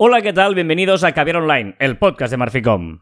[0.00, 0.54] Hola, ¿qué tal?
[0.54, 3.00] Bienvenidos a Caviar Online, el podcast de Marficom.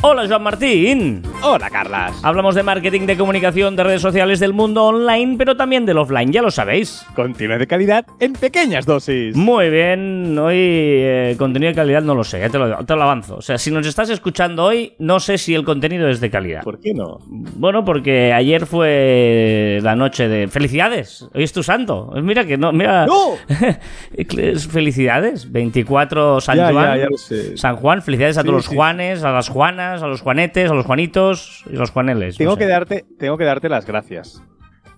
[0.00, 1.22] Hola, Joan Martín.
[1.40, 2.12] Hola, Carlas.
[2.24, 6.32] Hablamos de marketing, de comunicación, de redes sociales, del mundo online, pero también del offline,
[6.32, 7.06] ya lo sabéis.
[7.14, 9.36] Contenido de calidad en pequeñas dosis.
[9.36, 13.02] Muy bien, hoy eh, contenido de calidad no lo sé, ya te lo, te lo
[13.02, 13.36] avanzo.
[13.36, 16.62] O sea, si nos estás escuchando hoy, no sé si el contenido es de calidad.
[16.64, 17.18] ¿Por qué no?
[17.28, 21.28] Bueno, porque ayer fue la noche de felicidades.
[21.32, 22.12] Hoy es tu santo.
[22.20, 23.06] Mira que no, mira.
[23.06, 23.36] ¡No!
[24.70, 25.50] felicidades.
[25.52, 26.84] 24 San Ya, Juan.
[26.84, 27.56] ya, ya lo sé.
[27.56, 28.74] San Juan, felicidades a Sí, todos los.
[28.76, 31.27] Juanes, a las Juanas, a los Juanetes, a los Juanitos
[31.66, 32.36] y los Juaneles.
[32.36, 32.60] Tengo no sé.
[32.60, 34.42] que, darte, tengo que darte las gracias.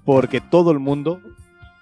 [0.05, 1.21] Porque todo el mundo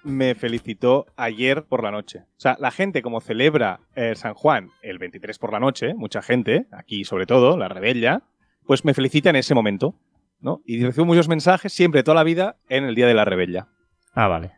[0.03, 2.19] me felicitó ayer por la noche.
[2.37, 6.21] O sea, la gente como celebra eh, San Juan el 23 por la noche, mucha
[6.21, 8.23] gente, aquí sobre todo, la rebella,
[8.65, 9.95] pues me felicita en ese momento.
[10.41, 10.61] ¿no?
[10.65, 13.67] Y recibo muchos mensajes siempre, toda la vida, en el Día de la Rebella.
[14.13, 14.51] Ah, vale.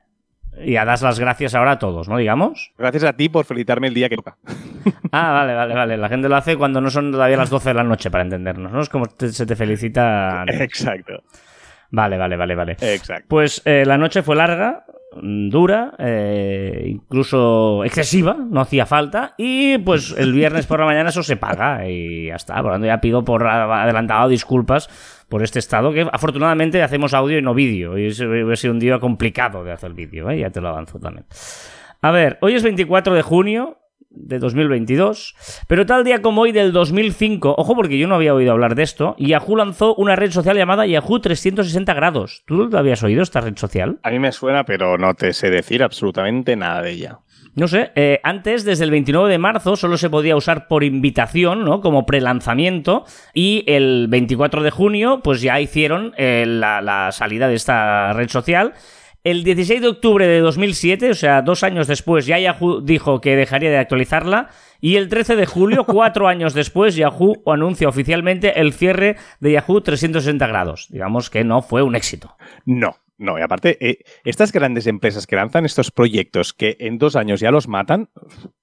[0.63, 2.17] Y a das las gracias ahora a todos, ¿no?
[2.17, 2.71] Digamos.
[2.77, 4.37] Gracias a ti por felicitarme el día que toca.
[5.13, 5.97] Ah, vale, vale, vale.
[5.97, 8.71] La gente lo hace cuando no son todavía las 12 de la noche, para entendernos,
[8.71, 8.79] ¿no?
[8.81, 10.45] Es como te- se te felicita.
[10.47, 11.21] Exacto,
[11.91, 12.77] Vale, vale, vale, vale.
[12.79, 13.25] exacto.
[13.27, 14.85] Pues eh, la noche fue larga,
[15.21, 19.33] mm, dura, eh, incluso excesiva, no hacía falta.
[19.37, 22.55] Y pues el viernes por la mañana eso se paga y ya está.
[22.55, 24.89] Por lo tanto, ya pido por adelantado disculpas
[25.27, 27.97] por este estado, que afortunadamente hacemos audio y no vídeo.
[27.97, 30.39] Y hubiera sido un día complicado de hacer vídeo, ¿eh?
[30.39, 31.25] ya te lo avanzo también.
[32.01, 33.80] A ver, hoy es 24 de junio
[34.11, 35.35] de 2022,
[35.67, 38.83] pero tal día como hoy del 2005, ojo porque yo no había oído hablar de
[38.83, 42.43] esto, Yahoo lanzó una red social llamada Yahoo 360 grados.
[42.45, 43.99] ¿Tú lo habías oído esta red social?
[44.03, 47.19] A mí me suena, pero no te sé decir absolutamente nada de ella.
[47.53, 51.65] No sé, eh, antes, desde el 29 de marzo, solo se podía usar por invitación,
[51.65, 51.81] ¿no?
[51.81, 53.03] Como prelanzamiento.
[53.33, 58.29] Y el 24 de junio, pues ya hicieron eh, la, la salida de esta red
[58.29, 58.73] social.
[59.23, 63.35] El 16 de octubre de 2007, o sea, dos años después, ya Yahoo dijo que
[63.35, 64.49] dejaría de actualizarla.
[64.79, 69.81] Y el 13 de julio, cuatro años después, Yahoo anuncia oficialmente el cierre de Yahoo
[69.81, 70.87] 360 grados.
[70.89, 72.35] Digamos que no fue un éxito.
[72.65, 73.37] No, no.
[73.37, 77.51] Y aparte, eh, estas grandes empresas que lanzan estos proyectos que en dos años ya
[77.51, 78.09] los matan,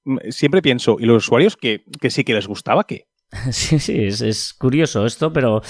[0.04, 3.06] mm, siempre pienso, ¿y los usuarios que, que sí que les gustaba qué?
[3.50, 5.60] Sí, sí, es, es curioso esto, pero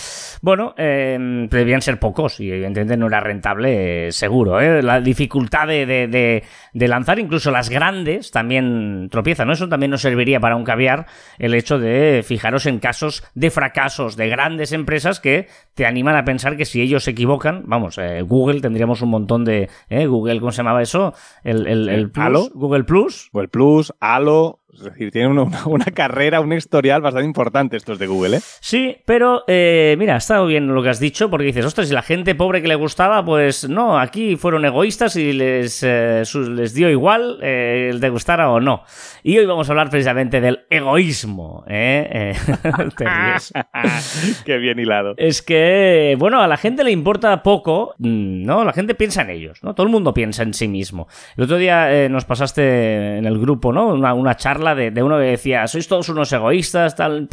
[0.43, 1.19] bueno, eh,
[1.51, 4.61] debían ser pocos y evidentemente no era rentable, eh, seguro.
[4.61, 4.81] ¿eh?
[4.83, 9.53] La dificultad de, de- de- de lanzar incluso las grandes también tropieza, ¿no?
[9.55, 11.07] Eso también nos serviría para un caviar
[11.39, 16.25] el hecho de fijaros en casos de fracasos de grandes empresas que te animan a
[16.25, 19.69] pensar que si ellos se equivocan, vamos, eh, Google tendríamos un montón de...
[19.89, 20.07] ¿eh?
[20.07, 21.13] Google, ¿cómo se llamaba eso?
[21.43, 22.49] El, el, el Plus, ¿Halo?
[22.55, 23.31] Google Plus.
[23.33, 27.77] O el Plus, Halo, es decir, tienen una, una- una carrera, un historial bastante importante
[27.77, 28.41] estos de Google, ¿eh?
[28.61, 31.95] Sí, pero eh, mira, ha estado bien lo que has dicho, porque dices, ostras, si
[31.95, 36.75] la gente pobre que le gustaba, pues no, aquí fueron egoístas y les, eh, les
[36.75, 38.83] dio igual eh, el de gustara o no.
[39.23, 41.65] Y hoy vamos a hablar precisamente del egoísmo.
[41.69, 42.35] ¿eh?
[42.35, 42.55] Eh,
[42.97, 43.53] te ríes.
[44.45, 45.15] Qué bien hilado.
[45.17, 48.65] Es que, bueno, a la gente le importa poco, mm, ¿no?
[48.65, 49.75] La gente piensa en ellos, ¿no?
[49.75, 51.09] Todo el mundo piensa en sí mismo.
[51.37, 53.89] El otro día eh, nos pasaste en el grupo, ¿no?
[53.89, 57.29] Una, una charla de, uno que decía, sois todos unos egoístas, tal,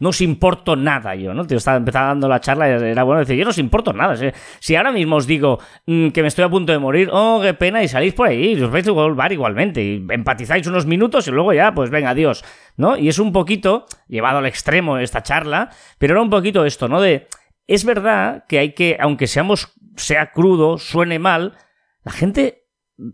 [0.00, 1.46] no os importo nada yo, ¿no?
[1.46, 4.16] Te estaba empezaba dando la charla y era bueno decir, yo no os importo nada.
[4.60, 7.54] Si, ahora mismo os digo mm, que me estoy a punto de morir, oh, qué
[7.54, 11.28] pena, y salís por ahí, y os vais a volver igualmente, y empatizáis unos minutos
[11.28, 12.44] y luego ya, pues venga, adiós,
[12.76, 12.96] ¿no?
[12.96, 17.00] Y es un poquito, llevado al extremo esta charla, pero era un poquito esto, ¿no?
[17.00, 17.28] De,
[17.66, 21.56] es verdad que hay que, aunque seamos, sea crudo, suene mal,
[22.02, 22.63] la gente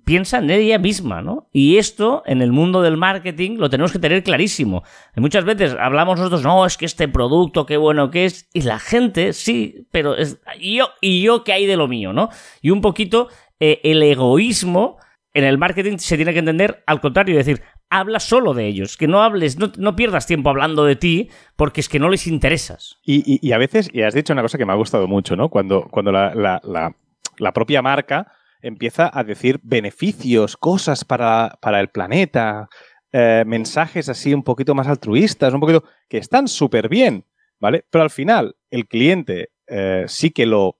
[0.04, 1.48] piensa en ella misma, ¿no?
[1.52, 4.82] Y esto, en el mundo del marketing, lo tenemos que tener clarísimo.
[5.16, 8.62] Y muchas veces hablamos nosotros, no, es que este producto, qué bueno que es, y
[8.62, 12.28] la gente, sí, pero es, yo, y yo, ¿qué hay de lo mío, no?
[12.60, 14.98] Y un poquito, eh, el egoísmo
[15.32, 18.96] en el marketing se tiene que entender al contrario, es decir, habla solo de ellos,
[18.96, 22.26] que no hables, no, no pierdas tiempo hablando de ti, porque es que no les
[22.26, 22.98] interesas.
[23.04, 25.48] Y, y- a veces, y has dicho una cosa que me ha gustado mucho, ¿no?
[25.48, 26.94] Cuando, cuando la- la-
[27.38, 28.30] la propia marca
[28.62, 32.68] empieza a decir beneficios, cosas para, para el planeta,
[33.12, 37.26] eh, mensajes así un poquito más altruistas, un poquito que están súper bien,
[37.58, 37.84] ¿vale?
[37.90, 40.78] Pero al final, el cliente eh, sí que lo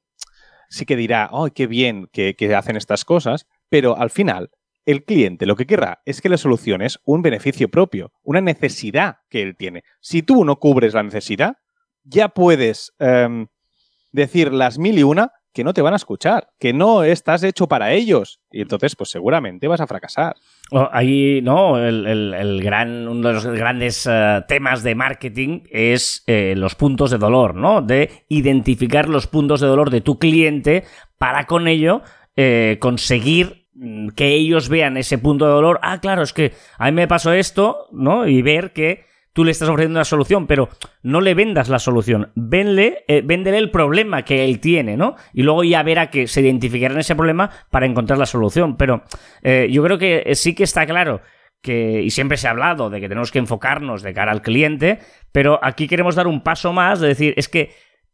[0.68, 3.46] sí que dirá, ¡ay, qué bien que, que hacen estas cosas!
[3.68, 4.50] Pero al final,
[4.86, 9.42] el cliente lo que querrá es que le soluciones un beneficio propio, una necesidad que
[9.42, 9.82] él tiene.
[10.00, 11.56] Si tú no cubres la necesidad,
[12.04, 13.48] ya puedes em,
[14.12, 17.66] decir las mil y una que no te van a escuchar, que no estás hecho
[17.66, 18.40] para ellos.
[18.52, 20.36] Y entonces, pues seguramente vas a fracasar.
[20.70, 21.78] Oh, Ahí, ¿no?
[21.78, 27.10] El, el- gran, uno de los grandes eh, temas de marketing es eh, los puntos
[27.10, 27.82] de dolor, ¿no?
[27.82, 30.84] De identificar los puntos de dolor de tu cliente
[31.18, 32.02] para con ello
[32.36, 35.80] eh, conseguir mm, que ellos vean ese punto de dolor.
[35.82, 38.26] Ah, claro, es que a mí me pasó esto, ¿no?
[38.28, 40.68] Y ver que tú le estás ofreciendo una solución, pero
[41.02, 45.16] no le vendas la solución, Venle, eh, véndele el problema que él tiene, ¿no?
[45.32, 48.76] Y luego ya verá que se identificará en ese problema para encontrar la solución.
[48.76, 49.04] Pero
[49.42, 51.20] eh, yo creo que sí que está claro
[51.62, 54.98] que, y siempre se ha hablado de que tenemos que enfocarnos de cara al cliente,
[55.32, 57.70] pero aquí queremos dar un paso más de decir, es que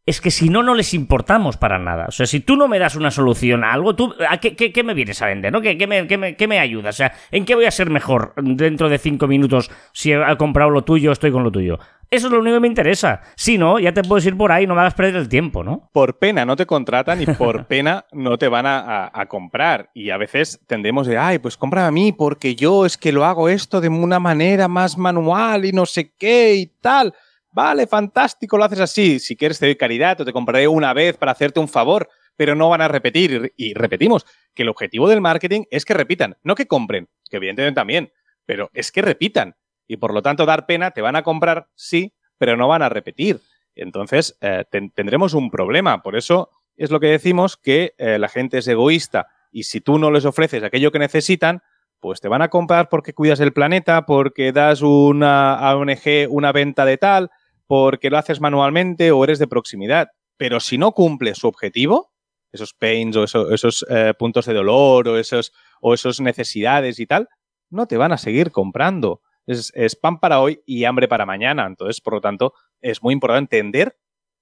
[0.06, 2.06] es que si no, no les importamos para nada.
[2.08, 4.85] O sea, si tú no me das una solución a algo, ¿tú, ¿a qué, qué,
[4.85, 5.53] me vienes a vender?
[5.53, 5.61] ¿no?
[5.61, 6.91] ¿Qué, qué, me, qué, me, ayuda?
[6.91, 10.70] O sea, ¿en qué voy a ser mejor dentro de cinco minutos si he comprado
[10.70, 11.81] lo tuyo estoy con lo tuyo?
[12.08, 13.23] Eso es lo único que me interesa.
[13.35, 15.64] Si no, ya te puedes ir por ahí y no me hagas perder el tiempo,
[15.64, 15.91] ¿no?
[15.93, 19.91] Por pena no te contratan y por pena no te van a, a, comprar.
[19.93, 23.25] Y a veces tendemos de, ay, pues compra a mí porque yo es que lo
[23.25, 27.12] hago esto de una manera más manual y no sé qué y tal.
[27.56, 29.19] Vale, fantástico, lo haces así.
[29.19, 32.06] Si quieres te doy caridad o te compraré una vez para hacerte un favor,
[32.37, 33.55] pero no van a repetir.
[33.56, 37.75] Y repetimos que el objetivo del marketing es que repitan, no que compren, que evidentemente
[37.75, 38.12] también,
[38.44, 39.56] pero es que repitan.
[39.87, 42.91] Y por lo tanto, dar pena, te van a comprar, sí, pero no van a
[42.91, 43.41] repetir.
[43.75, 46.02] Entonces, eh, tendremos un problema.
[46.02, 49.99] Por eso es lo que decimos que eh, la gente es egoísta y si tú
[49.99, 51.62] no les ofreces aquello que necesitan,
[52.00, 56.85] pues te van a comprar porque cuidas el planeta, porque das una, ONG una venta
[56.85, 57.31] de tal,
[57.66, 60.08] porque lo haces manualmente o eres de proximidad.
[60.36, 62.12] Pero si no cumple su objetivo,
[62.52, 67.28] esos pains o esos, eh, puntos de dolor o esos, o esos necesidades y tal,
[67.70, 69.20] no te van a seguir comprando.
[69.46, 71.66] Es, es pan para hoy y hambre para mañana.
[71.66, 73.96] Entonces, por lo tanto, es muy importante entender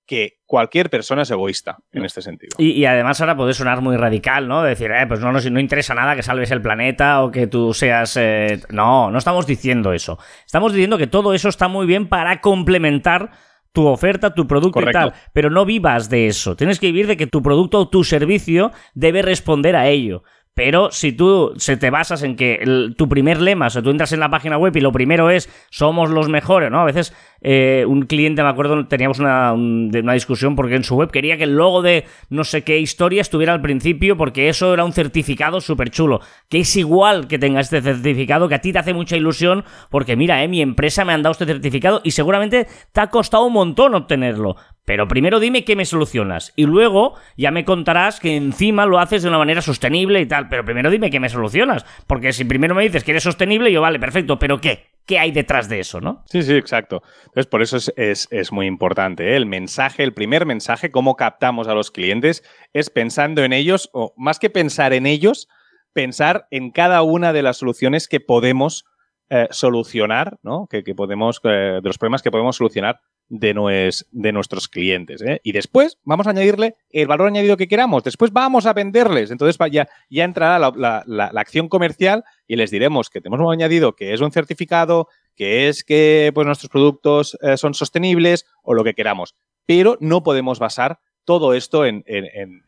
[0.06, 2.56] que cualquier persona es egoísta en este sentido.
[2.58, 4.62] Y, además ahora puede sonar muy radical, ¿no?
[4.62, 7.72] Decir, eh, pues no nos no interesa nada que salves el planeta o que tú
[7.72, 8.16] seas...
[8.16, 10.18] Eh, no, no estamos diciendo eso.
[10.44, 13.30] Estamos diciendo que todo eso está muy bien para complementar
[13.72, 16.54] tu oferta, tu producto y tal, pero no vivas de eso.
[16.54, 20.22] Tienes que vivir de que tu producto o tu servicio debe responder a ello.
[20.54, 24.12] Pero si tú se te basas en que tu primer lema, o sea, tú entras
[24.12, 26.80] en la página web y lo primero es somos los mejores, ¿no?
[26.80, 31.10] A veces eh, un cliente, me acuerdo, teníamos una, una, discusión porque en su web
[31.10, 34.84] quería que el logo de no sé qué historia estuviera al principio porque eso era
[34.84, 36.20] un certificado súper chulo.
[36.48, 40.14] Que es igual que tenga este certificado, que a ti te hace mucha ilusión porque
[40.14, 43.54] mira, eh, mi empresa me han dado este certificado y seguramente te ha costado un
[43.54, 44.56] montón obtenerlo.
[44.84, 49.22] Pero primero dime qué me solucionas y luego ya me contarás que encima lo haces
[49.22, 50.48] de una manera sostenible y tal.
[50.48, 51.86] Pero primero dime qué me solucionas.
[52.06, 54.94] Porque si primero me dices que eres sostenible, yo vale, perfecto, pero ¿qué?
[55.06, 56.22] ¿Qué hay detrás de eso, no?
[56.26, 57.02] Sí, sí, exacto.
[57.26, 59.32] Entonces, por eso es, muy importante.
[59.32, 59.36] ¿eh?
[59.36, 62.42] El mensaje, el primer mensaje, cómo captamos a los clientes,
[62.72, 65.48] es pensando en ellos, o más que pensar en ellos,
[65.92, 68.86] pensar en cada una de las soluciones que podemos
[69.28, 70.69] eh, solucionar, ¿no?
[70.69, 75.22] Que, podemos, eh, de los problemas que podemos solucionar de, de nuestros clientes.
[75.22, 75.40] ¿eh?
[75.42, 78.04] Y después vamos a añadirle el valor añadido que queramos.
[78.04, 79.30] Después vamos a venderles.
[79.30, 84.12] Entonces ya, ya entrará la, acción comercial y les diremos que tenemos un añadido que
[84.12, 88.94] es un certificado, que es que pues, nuestros productos eh, son sostenibles o lo que
[88.94, 89.34] queramos.
[89.66, 92.04] Pero no podemos basar todo esto en,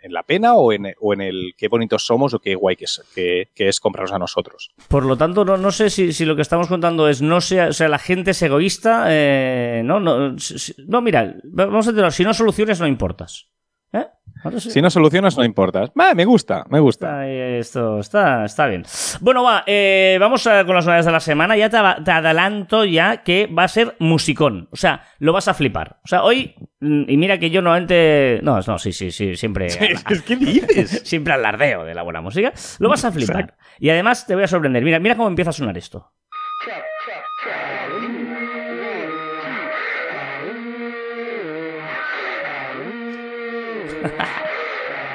[0.08, 0.86] la pena o en,
[1.20, 4.72] el qué bonitos somos o qué guay que es, que, comprarnos a nosotros.
[4.88, 7.72] Por lo tanto, no, no sé si, lo que estamos contando es, no sea, o
[7.72, 10.36] sea, la gente es egoísta, eh, no, no,
[10.86, 13.48] no, mira, vamos a decirlo, si no soluciones no importas.
[14.00, 14.06] ¿Eh?
[14.58, 15.90] Si no solucionas, no importa.
[16.14, 17.26] me gusta, me gusta.
[17.26, 18.84] Esto está, está bien.
[19.20, 21.56] Bueno, va, eh, vamos con las novedades de la semana.
[21.56, 24.68] Ya te, adelanto ya que va a ser musicón.
[24.70, 26.00] O sea, lo vas a flipar.
[26.04, 28.40] O sea, hoy, mm, y mira que yo normalmente...
[28.42, 29.68] No, no, sí, sí, sí, siempre...
[30.26, 31.02] ¿Qué dices?
[31.04, 32.52] siempre alardeo de la buena música.
[32.78, 33.56] Lo vas a flipar.
[33.78, 34.85] Y además te voy a sorprender.
[34.85, 36.12] Mira, mira cómo empieza a sonar esto.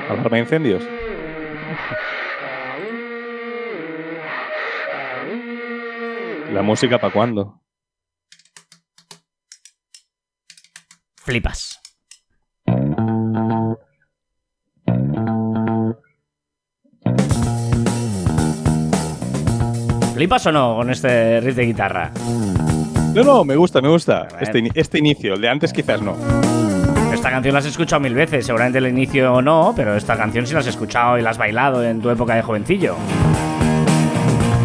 [0.10, 0.84] Alarma de incendios.
[6.52, 7.62] ¿La música para cuándo?
[11.16, 11.80] Flipas.
[20.14, 22.12] ¿Flipas o no con este riff de guitarra?
[23.16, 24.28] No, no, me gusta, me gusta.
[24.40, 26.16] Este, este inicio, el de antes quizás no.
[27.22, 30.56] Esta canción la has escuchado mil veces, seguramente el inicio no, pero esta canción sí
[30.56, 32.96] la has escuchado y la has bailado en tu época de jovencillo.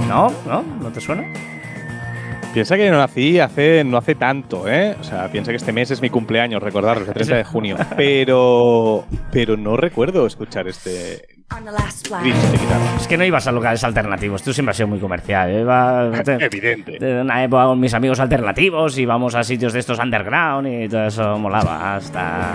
[0.09, 0.33] ¿No?
[0.47, 0.63] ¿No?
[0.81, 1.31] ¿No te suena?
[2.55, 4.97] Piensa que no nací hace, no hace tanto, ¿eh?
[4.99, 7.77] O sea, piensa que este mes es mi cumpleaños, recordarlo, el 30 de junio.
[7.95, 11.36] Pero, pero no recuerdo escuchar este,
[12.99, 15.51] es que no ibas a lugares alternativos, tú siempre has sido muy comercial.
[15.51, 16.23] ¿eh?
[16.45, 16.99] Evidente.
[16.99, 20.89] De una época con mis amigos alternativos y vamos a sitios de estos underground y
[20.89, 22.53] todo eso molaba hasta.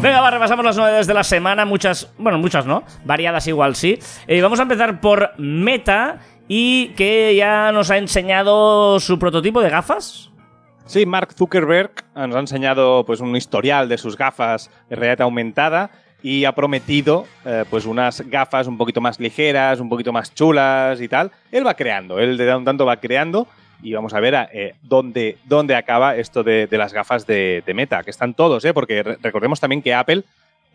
[0.00, 1.64] Venga, va, repasamos las novedades de la semana.
[1.64, 3.98] Muchas, bueno, muchas no, variadas igual sí.
[4.26, 9.70] Eh, vamos a empezar por Meta y que ya nos ha enseñado su prototipo de
[9.70, 10.30] gafas.
[10.86, 15.90] Sí, Mark Zuckerberg nos ha enseñado pues, un historial de sus gafas de realidad aumentada
[16.22, 21.00] y ha prometido eh, pues unas gafas un poquito más ligeras, un poquito más chulas
[21.00, 21.30] y tal.
[21.52, 23.46] Él va creando, él de un tanto va creando
[23.82, 28.10] y vamos a ver eh, dónde, dónde acaba esto de, las gafas de, Meta, que
[28.10, 28.74] están todos, ¿eh?
[28.74, 30.24] porque recordemos también que Apple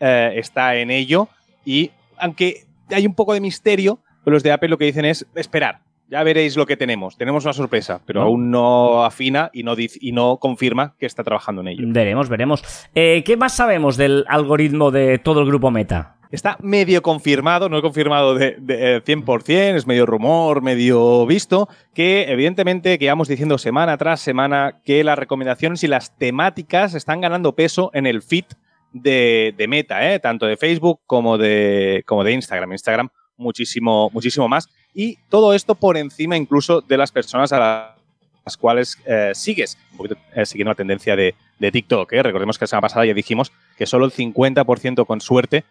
[0.00, 1.28] eh, está en ello
[1.64, 5.80] y aunque hay un poco de misterio, los de Apple lo que dicen es esperar,
[6.08, 7.16] ya veréis lo que tenemos.
[7.16, 11.62] Tenemos una sorpresa, pero aún no afina y no, y no confirma que está trabajando
[11.62, 11.84] en ello.
[11.86, 12.62] Veremos, veremos.
[12.94, 16.16] Eh, ¿Qué más sabemos del algoritmo de todo el grupo Meta?
[16.30, 18.56] Está medio confirmado, no he confirmado de,
[19.04, 24.80] 100%, eh, es medio rumor, medio visto, que evidentemente que vamos diciendo semana tras semana
[24.84, 28.46] que las recomendaciones y las temáticas están ganando peso en el feed
[28.92, 30.18] de, Meta, ¿eh?
[30.18, 32.72] tanto de Facebook como de, como de Instagram.
[32.72, 34.68] Instagram muchísimo, muchísimo más.
[34.94, 37.96] Y todo esto por encima incluso de las personas a
[38.44, 42.12] las cuales eh, sigues, un poquito eh, siguiendo la tendencia de, de TikTok.
[42.12, 42.22] ¿eh?
[42.22, 45.64] Recordemos que la semana pasada ya dijimos que solo el 50% con suerte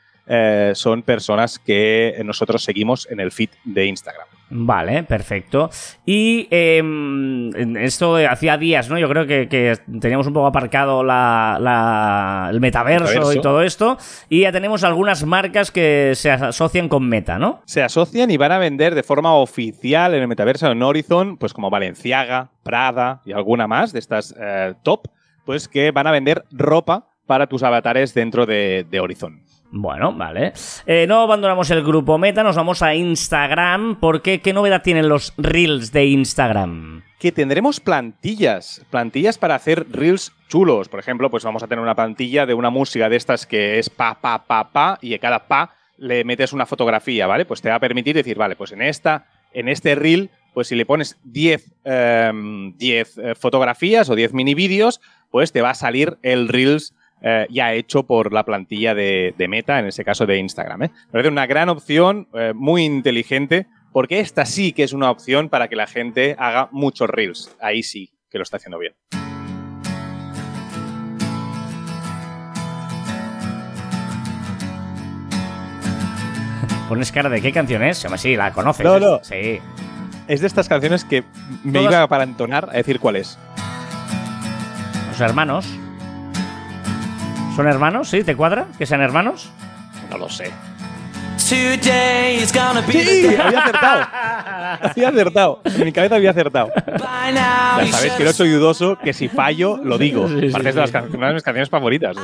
[0.73, 4.27] son personas que nosotros seguimos en el feed de Instagram.
[4.55, 5.69] Vale, perfecto.
[6.05, 8.99] Y em, esto hacía días, ¿no?
[8.99, 13.97] Yo creo que, teníamos un poco aparcado el metaverso, y todo esto.
[14.29, 17.61] Y ya tenemos algunas marcas que se asocian con Meta, ¿no?
[17.65, 21.51] Se asocian y van a vender de forma oficial en el metaverso en Horizon, pues
[21.51, 25.07] como Valenciaga, Prada y alguna más de estas eh, top,
[25.45, 29.41] pues que van a vender ropa para tus avatares dentro de Horizon.
[29.75, 30.53] Bueno, vale.
[30.85, 33.99] Eh, no abandonamos el grupo Meta, nos vamos a Instagram.
[33.99, 34.53] porque qué?
[34.53, 37.01] novedad tienen los Reels de Instagram?
[37.17, 40.89] Que tendremos plantillas, plantillas para hacer Reels chulos.
[40.89, 43.89] Por ejemplo, pues vamos a tener una plantilla de una música de estas que es
[43.89, 47.45] pa, pa, pa, pa, y a cada pa le metes una fotografía, ¿vale?
[47.45, 50.75] Pues te va a permitir decir, vale, pues en esta, en este Reel, pues si
[50.75, 53.05] le pones 10 em, eh,
[53.39, 55.01] fotografías o 10 mini vídeos,
[55.31, 56.93] pues te va a salir el Reels
[57.25, 60.83] eh, ya hecho por la plantilla de, Meta, en ese caso de Instagram.
[60.83, 60.91] ¿eh?
[61.05, 65.47] Me parece una gran opción, eh, muy inteligente, porque esta sí que es una opción
[65.47, 67.55] para que la gente haga muchos reels.
[67.61, 68.93] Ahí sí que lo está haciendo bien.
[76.89, 78.05] Pones cara de qué canción es.
[78.17, 78.85] Sí, la conoces.
[78.85, 79.23] No, no.
[79.23, 79.61] Sí.
[80.27, 81.23] Es de estas canciones que
[81.63, 83.39] me iba para entonar a decir cuál es.
[85.11, 85.65] Los hermanos.
[87.55, 88.09] ¿Son hermanos?
[88.09, 88.23] ¿Sí?
[88.23, 88.65] ¿Te cuadra?
[88.77, 89.51] ¿Que sean hermanos?
[90.09, 90.51] No lo sé.
[91.37, 91.77] Sí,
[93.37, 94.07] había acertado.
[94.81, 95.61] había acertado.
[95.65, 96.71] En mi cabeza había acertado.
[96.95, 100.27] Ya sabéis que no soy dudoso, que si fallo, lo digo.
[100.27, 102.15] Sí, de las una de mis canciones favoritas.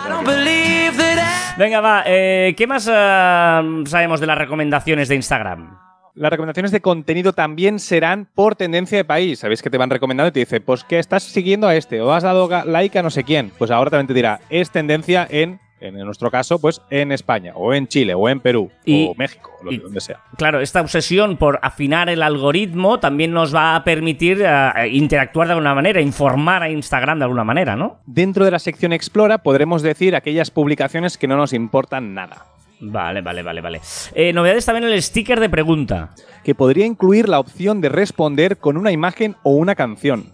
[1.57, 2.03] Venga, va.
[2.05, 5.88] Eh, ¿Qué más eh, sabemos de las recomendaciones de Instagram?
[6.19, 9.39] Las recomendaciones de contenido también serán por tendencia de país.
[9.39, 12.11] Sabéis que te van recomendando y te dice, pues que estás siguiendo a este o
[12.11, 13.53] has dado like a no sé quién.
[13.57, 17.73] Pues ahora también te dirá, es tendencia en en nuestro caso, pues en España, o
[17.73, 20.19] en Chile, o en Perú, o México, o donde sea.
[20.35, 25.53] Claro, esta obsesión por afinar el algoritmo también nos va a permitir eh, interactuar de
[25.53, 28.01] alguna manera, informar a Instagram de alguna manera, ¿no?
[28.05, 32.45] Dentro de la sección Explora podremos decir aquellas publicaciones que no nos importan nada.
[32.79, 33.81] Vale, vale, vale, vale.
[34.15, 36.11] Eh, novedades también el sticker de pregunta.
[36.43, 40.27] Que podría incluir la opción de responder con una imagen o una canción.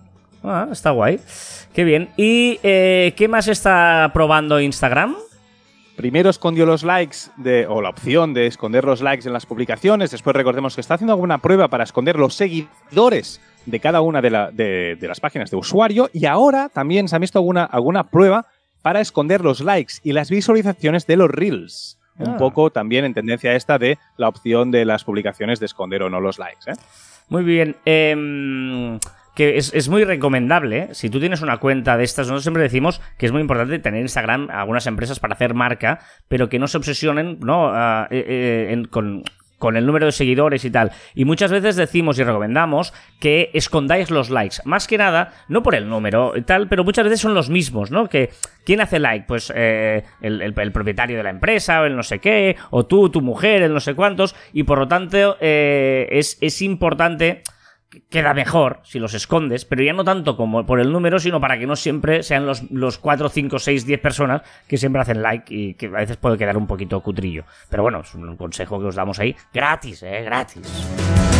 [0.44, 1.20] Ah, está guay.
[1.74, 2.10] Qué bien.
[2.18, 5.16] ¿Y eh, qué más está probando Instagram?
[5.96, 10.12] Primero escondió los likes de, o la opción de esconder los likes en las publicaciones.
[10.12, 14.98] Después recordemos que está haciendo alguna prueba para esconder los seguidores de cada una de,
[15.02, 16.10] las páginas de usuario.
[16.14, 18.46] Y ahora también se ha visto alguna, alguna prueba
[18.82, 21.98] para esconder los likes y las visualizaciones de los reels.
[22.18, 22.38] Un ah.
[22.38, 26.22] poco también en tendencia esta de la opción de las publicaciones de esconder o no
[26.22, 26.72] los likes.
[26.72, 26.76] ¿eh?
[27.30, 27.76] Muy bien.
[27.86, 29.00] Em,
[29.36, 30.88] que es, muy recomendable, ¿eh?
[30.94, 34.02] si tú tienes una cuenta de estas, nosotros siempre decimos que es muy importante tener
[34.02, 37.68] Instagram algunas empresas para hacer marca, pero que no se obsesionen ¿no?
[37.74, 39.24] Ah, eh, con,
[39.66, 40.92] con el número de seguidores y tal.
[41.16, 44.58] Y muchas veces decimos y recomendamos que escondáis los likes.
[44.64, 47.90] Más que nada, no por el número y tal, pero muchas veces son los mismos,
[47.90, 48.08] ¿no?
[48.08, 48.30] Que
[48.64, 49.26] ¿quién hace like?
[49.28, 53.22] Pues eh, el, propietario de la empresa, o el no sé qué, o tú, tu
[53.22, 54.36] mujer, el no sé cuántos.
[54.54, 57.42] Y por lo tanto, eh, es, es importante
[58.10, 61.58] queda mejor si los escondes, pero ya no tanto como por el número, sino para
[61.58, 65.54] que no siempre sean los, los 4, 5, 6, 10 personas que siempre hacen like
[65.54, 67.44] y que a veces puede quedar un poquito cutrillo.
[67.70, 70.24] Pero bueno, es un consejo que os damos ahí gratis, ¿eh?
[70.24, 70.62] Gratis.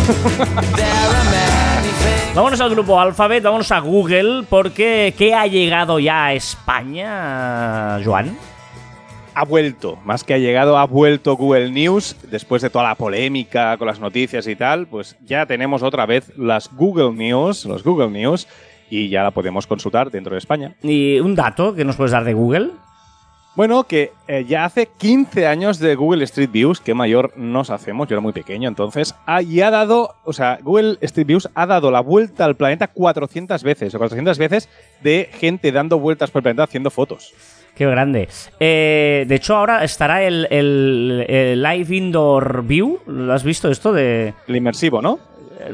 [2.34, 8.36] vámonos al grupo Alphabet, vámonos a Google, porque ¿qué ha llegado ya a España, Joan?
[9.36, 13.76] Ha vuelto, más que ha llegado, ha vuelto Google News después de toda la polémica
[13.76, 18.08] con las noticias y tal, pues ya tenemos otra vez las Google News, los Google
[18.08, 18.48] News,
[18.88, 20.74] y ya la podemos consultar dentro de España.
[20.82, 22.70] ¿Y un dato que nos puedes dar de Google?
[23.56, 28.08] Bueno, que eh, ya hace 15 años de Google Street Views, que mayor nos hacemos,
[28.08, 29.14] yo era muy pequeño entonces,
[29.46, 33.62] y ha dado, o sea, Google Street Views ha dado la vuelta al planeta 400
[33.62, 34.70] veces, o 400 veces
[35.02, 37.34] de gente dando vueltas por el planeta haciendo fotos.
[37.76, 38.28] Qué grande.
[38.58, 43.00] Eh, de hecho, ahora estará el, el- el Live Indoor View.
[43.06, 43.92] ¿Lo has visto esto?
[43.92, 45.18] de El inmersivo, ¿no?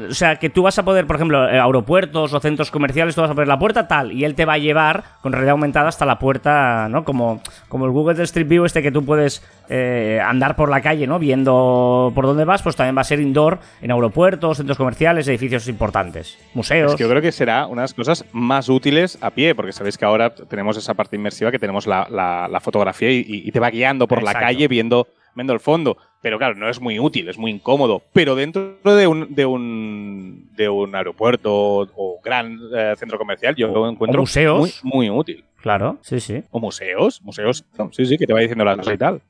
[0.09, 3.21] O sea, que tú vas a poder, por ejemplo, eh, aeropuertos o centros comerciales, tú
[3.21, 5.89] vas a poner la puerta tal, y él te va a llevar con realidad aumentada
[5.89, 7.03] hasta la puerta, ¿no?
[7.03, 11.05] Como, como el Google Street View este que tú puedes eh, andar por la calle,
[11.05, 11.19] ¿no?
[11.19, 15.67] Viendo por dónde vas, pues también va a ser indoor en aeropuertos, centros comerciales, edificios
[15.67, 16.91] importantes, museos.
[16.91, 19.73] Es que yo creo que será una de las cosas más útiles a pie, porque
[19.73, 23.51] sabéis que ahora tenemos esa parte inmersiva que tenemos la, la- la fotografía y, y
[23.51, 25.97] te va guiando por la calle viendo, viendo el fondo.
[26.21, 28.01] Pero claro, no es muy útil, es muy incómodo.
[28.13, 33.67] Pero dentro de un, de un, de un aeropuerto o gran eh, centro comercial, yo
[33.67, 34.81] lo encuentro museos.
[34.83, 35.43] Muy, muy útil.
[35.61, 36.43] Claro, sí, sí.
[36.51, 39.21] O museos, museos, sí, sí, que te va diciendo las cosas y tal.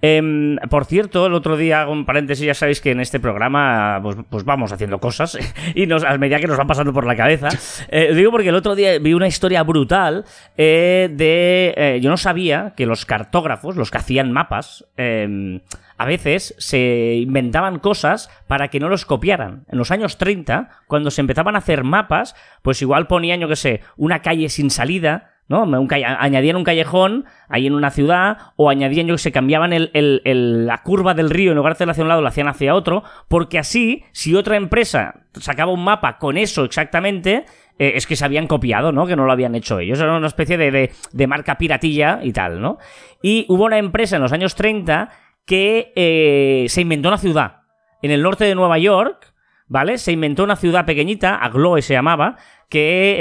[0.00, 3.98] Em, por cierto, el otro día, hago un paréntesis, ya sabéis que en este programa
[4.02, 5.36] pues, pues vamos haciendo cosas
[5.74, 7.48] y nos, a medida que nos van pasando por la cabeza.
[7.90, 10.24] Eh, digo porque el otro día vi una historia brutal
[10.56, 11.74] eh, de...
[11.76, 15.60] eh, yo no sabía que los cartógrafos, los que hacían mapas, em,
[15.96, 19.64] a veces se inventaban cosas para que no los copiaran.
[19.68, 23.56] En los años 30, cuando se empezaban a hacer mapas, pues igual ponían, yo qué
[23.56, 25.62] sé, una calle sin salida, ¿no?
[25.62, 29.90] Un añadían un callejón ahí en una ciudad, o añadían, yo que sé, cambiaban el-
[29.94, 32.48] el- el- la curva del río, en lugar de hacerla hacia un lado, la hacían
[32.48, 37.44] hacia otro, porque así, si otra empresa sacaba un mapa con eso exactamente,
[37.78, 39.06] eh, es que se habían copiado, ¿no?
[39.06, 40.00] Que no lo habían hecho ellos.
[40.00, 42.78] Era una especie de, de- de marca piratilla y tal, ¿no?
[43.22, 45.10] Y hubo una empresa en los años 30
[45.46, 47.62] que eh, se inventó una ciudad
[48.02, 49.32] en el norte de Nueva York,
[49.68, 49.98] ¿vale?
[49.98, 52.36] Se inventó una ciudad pequeñita, Agloe se llamaba,
[52.68, 53.16] que,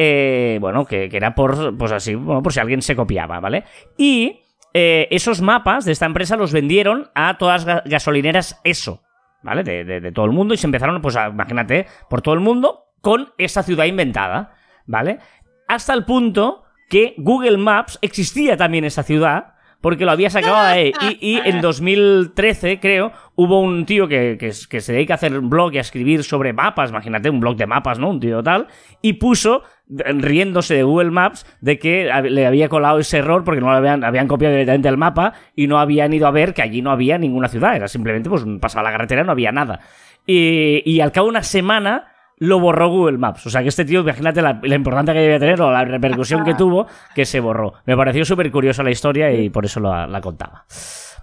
[0.55, 3.63] eh, bueno, que, que era por, pues así, bueno, por si alguien se copiaba, ¿vale?
[3.97, 4.41] Y
[4.73, 9.01] eh, esos mapas de esta empresa los vendieron a todas las ga- gasolineras ESO,
[9.43, 9.63] ¿vale?
[9.63, 13.29] De, de- todo el mundo y se empezaron, pues, imagínate, por todo el mundo con
[13.37, 14.55] esa ciudad inventada,
[14.85, 15.19] ¿vale?
[15.67, 20.71] Hasta el punto que Google Maps existía también esa ciudad porque lo había sacado de
[20.71, 20.93] ahí.
[21.01, 25.49] Y, y en 2013, creo, hubo un tío que, que, se dedica a hacer un
[25.49, 28.09] blog y a escribir sobre mapas, imagínate, un blog de mapas, ¿no?
[28.09, 28.67] Un tío tal,
[29.01, 33.67] y puso, riéndose de Google Maps, de que le había colado ese error porque no
[33.67, 36.81] lo habían, habían copiado directamente el mapa y no habían ido a ver que allí
[36.81, 39.79] no había ninguna ciudad, era simplemente, pues, pasaba la carretera y no había nada.
[40.25, 42.07] Y, y al cabo de una semana
[42.37, 43.45] lo borró Google Maps.
[43.45, 46.43] O sea que este tío, imagínate la, la importancia que debía tener o la repercusión
[46.43, 47.73] que tuvo, que se borró.
[47.85, 50.65] Me pareció súper curiosa la historia y por eso la, la contaba.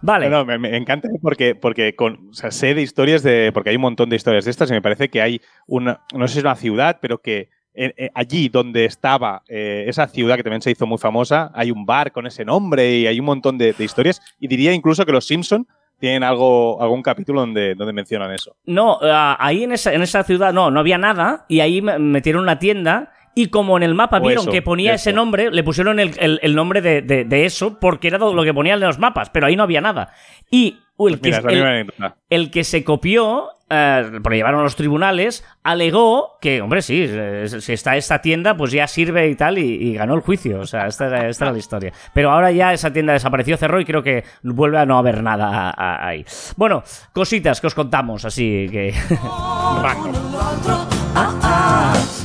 [0.02, 0.28] Vale.
[0.28, 3.52] No, no, me, me encanta porque, porque con, o sea, sé de historias de.
[3.54, 6.00] Porque hay un montón de historias de estas y me parece que hay una.
[6.14, 10.06] No sé si es una ciudad, pero que eh, eh, allí donde estaba eh, esa
[10.06, 13.18] ciudad que también se hizo muy famosa, hay un bar con ese nombre y hay
[13.18, 14.20] un montón de, de historias.
[14.38, 15.66] Y diría incluso que los Simpson
[15.98, 18.56] tienen algo, algún capítulo donde, donde mencionan eso.
[18.66, 21.98] No, ah, ahí en esa, en esa ciudad no, no había nada y ahí me-
[21.98, 25.10] metieron una tienda y como en el mapa O vieron eso, que ponía eso.
[25.10, 28.44] ese nombre, le pusieron el, el- el nombre de, de- de eso porque era lo
[28.44, 30.12] que ponían en los mapas, pero ahí no había nada.
[30.50, 31.92] Y el que, Mira, es la el-
[32.30, 37.04] el que se copió, eh, porque lo llevaron a los tribunales, alegó que, hombre, sí,
[37.08, 40.60] eh, si está esta tienda, pues ya sirve y tal, y, y ganó el juicio.
[40.60, 41.92] O sea, esta era, esta era la historia.
[42.12, 45.48] Pero ahora ya esa tienda desapareció, cerró y creo que vuelve a no haber nada
[45.48, 46.24] a- a- ahí.
[46.56, 48.94] Bueno, cositas que os contamos, así que.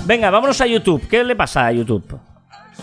[0.06, 1.08] Venga, vámonos a YouTube.
[1.08, 2.20] ¿Qué le pasa a YouTube?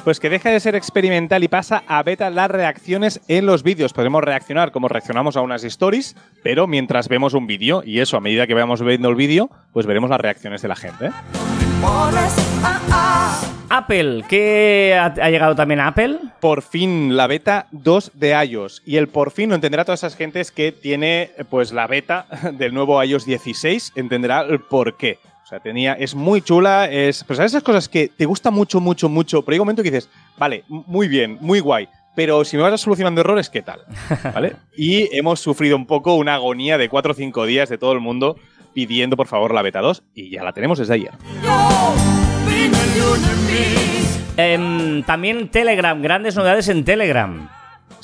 [0.04, 3.92] Pues que deja de ser experimental y pasa a beta las reacciones en los vídeos.
[3.92, 8.20] Podremos reaccionar como reaccionamos a unas stories, pero mientras vemos un vídeo, y eso a
[8.20, 11.06] medida que vayamos viendo el vídeo, pues veremos las reacciones de la gente.
[11.06, 11.10] ¿eh?
[13.68, 16.18] Apple, ¿qué ha, ha llegado también a Apple?
[16.40, 18.82] Por fin la beta 2 de iOS.
[18.86, 22.72] Y el por fin lo entenderá todas esas gentes que tiene pues la beta del
[22.72, 25.18] nuevo iOS 16, entenderá el por qué.
[25.46, 27.22] O sea, tenía, es muy chula, es.
[27.22, 29.92] Pues ¿sabes esas cosas que te gusta mucho, mucho, mucho, pero hay un momento que
[29.92, 31.88] dices, vale, muy bien, muy guay.
[32.16, 33.82] Pero si me vas solucionando errores, ¿qué tal?
[34.34, 34.56] ¿Vale?
[34.76, 38.00] Y hemos sufrido un poco una agonía de 4 o 5 días de todo el
[38.00, 38.40] mundo
[38.74, 41.12] pidiendo por favor la beta 2 y ya la tenemos desde ayer.
[44.36, 47.48] Em, también Telegram, grandes novedades en Telegram.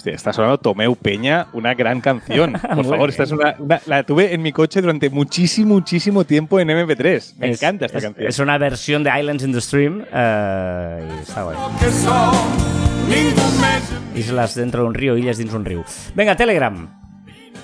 [0.03, 2.55] Hostia, está sonando Tomeu Peña, una gran canción.
[2.75, 6.59] Por favor, esta es una, una- la tuve en mi coche durante muchísimo, muchísimo tiempo
[6.59, 7.35] en MP3.
[7.39, 8.27] Me Es- encanta esta es- canción.
[8.27, 10.05] Es una versión de Islands in the Stream.
[10.13, 11.57] eh, y está guay.
[14.17, 15.85] Islas dentro de un río, illas dentro de un río.
[16.17, 16.89] Venga, Telegram.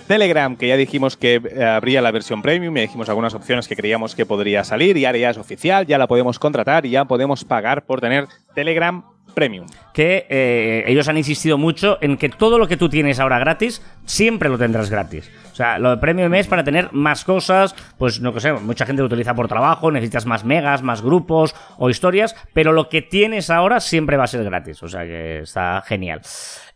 [0.06, 3.74] Telegram, que ya dijimos que eh, habría la versión premium, y dijimos algunas opciones que
[3.76, 7.04] creíamos que podría salir, y ahora ya es oficial, ya la podemos contratar y ya
[7.04, 9.02] podemos pagar por tener Telegram
[9.34, 9.66] Premium.
[9.92, 13.82] Que eh, ellos han insistido mucho en que todo lo que tú tienes ahora gratis,
[14.04, 15.30] siempre lo tendrás gratis.
[15.52, 18.86] O sea, lo de Premium es para tener más cosas, pues no que sé, mucha
[18.86, 23.02] gente lo utiliza por trabajo, necesitas más megas, más grupos o historias, pero lo que
[23.02, 24.82] tienes ahora siempre va a ser gratis.
[24.82, 26.20] O sea que está genial.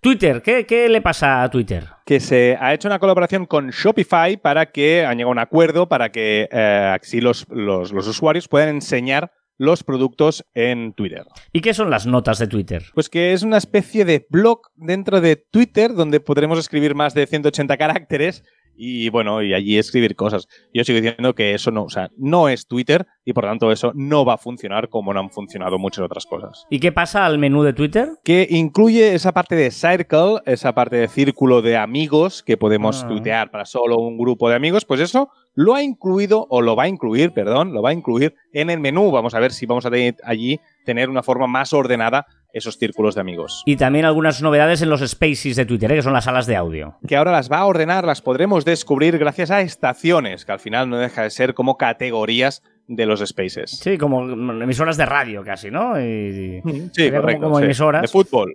[0.00, 1.86] Twitter, ¿qué, le pasa a Twitter?
[2.04, 5.88] Que se ha hecho una colaboración con Shopify para que han llegado a un acuerdo
[5.88, 9.30] para que eh, así los, los, los usuarios puedan enseñar
[9.62, 11.24] los productos en Twitter.
[11.52, 12.82] ¿Y qué son las notas de Twitter?
[12.94, 17.28] Pues que es una especie de blog dentro de Twitter donde podremos escribir más de
[17.28, 18.42] 180 caracteres
[18.74, 20.48] y bueno, y allí escribir cosas.
[20.74, 23.92] Yo sigo diciendo que eso no, o sea, no es Twitter y por tanto eso
[23.94, 26.66] no va a funcionar como no han funcionado muchas otras cosas.
[26.68, 28.08] ¿Y qué pasa al menú de Twitter?
[28.24, 33.08] Que incluye esa parte de circle, esa parte de círculo de amigos que podemos ah.
[33.08, 36.84] tuitear para solo un grupo de amigos, pues eso lo ha incluido, o lo va
[36.84, 39.10] a incluir, perdón, lo va a incluir en el menú.
[39.10, 43.14] Vamos a ver si vamos a tener allí tener una forma más ordenada esos círculos
[43.14, 43.62] de amigos.
[43.66, 45.96] Y también algunas novedades en los spaces de Twitter, ¿eh?
[45.96, 46.98] que son las salas de audio.
[47.06, 50.88] Que ahora las va a ordenar, las podremos descubrir gracias a estaciones, que al final
[50.90, 53.70] no deja de ser como categorías de los spaces.
[53.70, 55.94] Sí, como emisoras de radio casi, ¿no?
[55.96, 57.44] sí, correcto.
[57.44, 58.02] Como, emisoras.
[58.02, 58.54] De fútbol.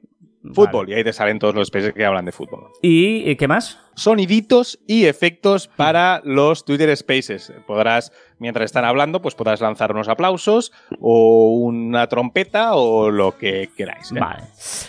[0.54, 2.72] Fútbol, y ahí te salen todos los spaces que hablan de fútbol.
[2.82, 3.80] ¿Y qué más?
[3.96, 7.52] Soniditos y efectos para los Twitter Spaces.
[7.66, 13.70] Podrás, mientras están hablando, pues podrás lanzar unos aplausos o una trompeta o lo que
[13.76, 14.12] queráis.
[14.12, 14.20] ¿eh?
[14.20, 14.44] Vale.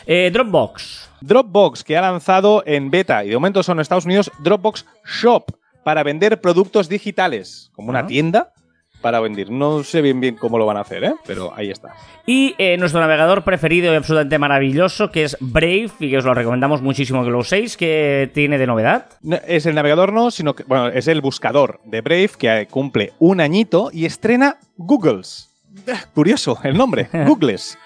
[0.07, 1.11] Eh, Dropbox.
[1.21, 5.51] Dropbox, que ha lanzado en beta y de momento son Estados Unidos, Dropbox Shop
[5.85, 8.53] para vender productos digitales, como una tienda
[9.01, 9.51] para vender.
[9.51, 11.15] No sé bien bien cómo lo van a hacer, ¿eh?
[11.27, 11.95] pero ahí está.
[12.27, 16.35] Y eh, nuestro navegador preferido y absolutamente maravilloso, que es Brave, y que os lo
[16.35, 19.07] recomendamos muchísimo que lo uséis, que tiene de novedad.
[19.47, 23.41] es el navegador no, sino que, bueno, es el buscador de Brave que cumple un
[23.41, 25.51] añito y estrena Googles.
[26.15, 27.79] Curioso el nombre, Googles.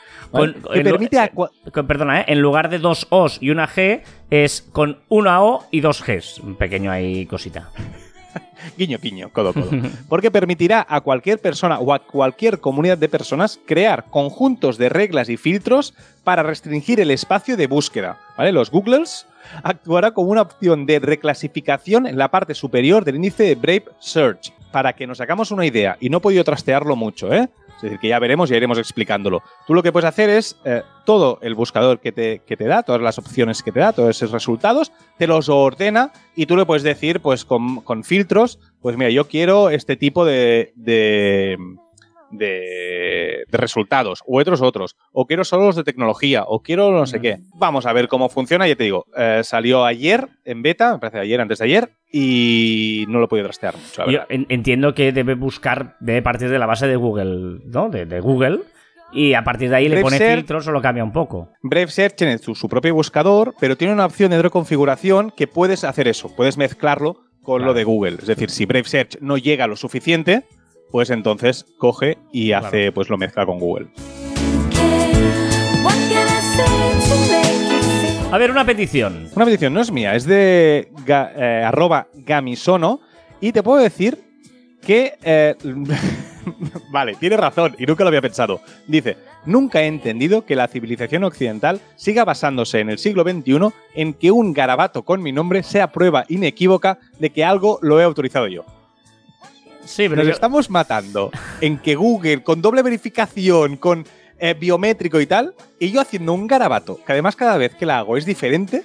[0.73, 1.27] que permite a...
[1.27, 2.25] Eh, perdona, ¿eh?
[2.29, 6.39] en lugar de dos O's y una G, es con una O y dos Gs.
[6.39, 7.71] Un pequeño ahí cosita.
[8.79, 9.71] guiño, guiño, codo, codo.
[10.09, 15.29] Porque permitirá a cualquier persona o a cualquier comunidad de personas crear conjuntos de reglas
[15.29, 18.19] y filtros para restringir el espacio de búsqueda.
[18.37, 18.53] ¿Vale?
[18.53, 19.27] Los Googles
[19.63, 24.53] actuará como una opción de reclasificación en la parte superior del índice de Brave Search.
[24.71, 27.51] Para que nos hagamos una idea, y no he podido trastearlo mucho, ¿eh?
[27.77, 29.43] Es decir, que ya veremos y iremos explicándolo.
[29.67, 33.03] Tú lo que puedes hacer es eh, todo el buscador que te, te, da, todas
[33.03, 36.85] las opciones que te da, todos esos resultados, te los ordena y tú le puedes
[36.85, 41.59] decir, pues con, filtros, pues mira, yo quiero este tipo de, de,
[43.49, 47.39] resultados, o otros otros, o quiero solo los de tecnología, o quiero no sé qué.
[47.55, 51.21] Vamos a ver cómo funciona, ya te digo, eh, salió ayer en beta, me parece
[51.21, 54.11] ayer, antes de ayer, y no lo he podido trastear mucho.
[54.11, 57.89] Yo entiendo que debe buscar, debe partir de la base de Google, ¿no?
[57.89, 58.61] De, Google.
[59.15, 61.51] Y a partir de ahí le pone filtros o lo cambia un poco.
[61.63, 65.85] Brave Search tiene su, su, propio buscador, pero tiene una opción de configuración que puedes
[65.85, 66.35] hacer eso.
[66.35, 68.17] Puedes mezclarlo con lo de Google.
[68.21, 70.45] Es decir, si Brave Search no llega lo suficiente,
[70.93, 73.89] pues entonces coge y hace, pues lo mezcla con Google.
[78.31, 79.29] A ver, una petición.
[79.35, 83.01] Una petición, no es mía, es de eh, arroba gamisono
[83.41, 84.23] y te puedo decir
[84.83, 85.15] que...
[85.23, 85.57] Eh,
[86.93, 88.61] vale, tiene razón y nunca lo había pensado.
[88.87, 94.13] Dice, nunca he entendido que la civilización occidental siga basándose en el siglo XXI en
[94.13, 98.47] que un garabato con mi nombre sea prueba inequívoca de que algo lo he autorizado
[98.47, 98.65] yo.
[99.85, 104.05] Sí, pero Nos estamos matando en que Google, con doble verificación, con
[104.39, 107.99] eh, biométrico y tal, y yo haciendo un garabato, que además cada vez que la
[107.99, 108.83] hago es diferente,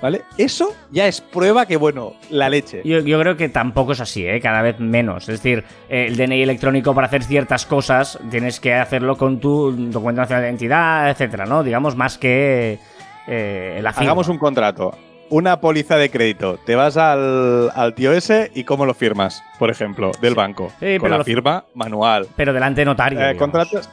[0.00, 0.22] ¿vale?
[0.38, 2.82] Eso ya es prueba que, bueno, la leche.
[2.84, 4.40] Yo, creo que tampoco es así, ¿eh?
[4.40, 5.28] Cada vez menos.
[5.28, 10.22] Es decir, el DNI electrónico para hacer ciertas cosas tienes que hacerlo con tu documento
[10.22, 11.62] nacional de identidad, etcétera, ¿no?
[11.62, 12.78] Digamos, más que
[13.26, 14.96] eh, la Hagamos un contrato
[15.30, 16.58] una póliza de crédito.
[16.58, 20.72] Te vas al, al, tío ese y cómo lo firmas, por ejemplo, del banco.
[21.00, 22.26] con la firma manual.
[22.36, 23.20] Pero delante de notario.
[23.20, 23.88] Eh, contratos.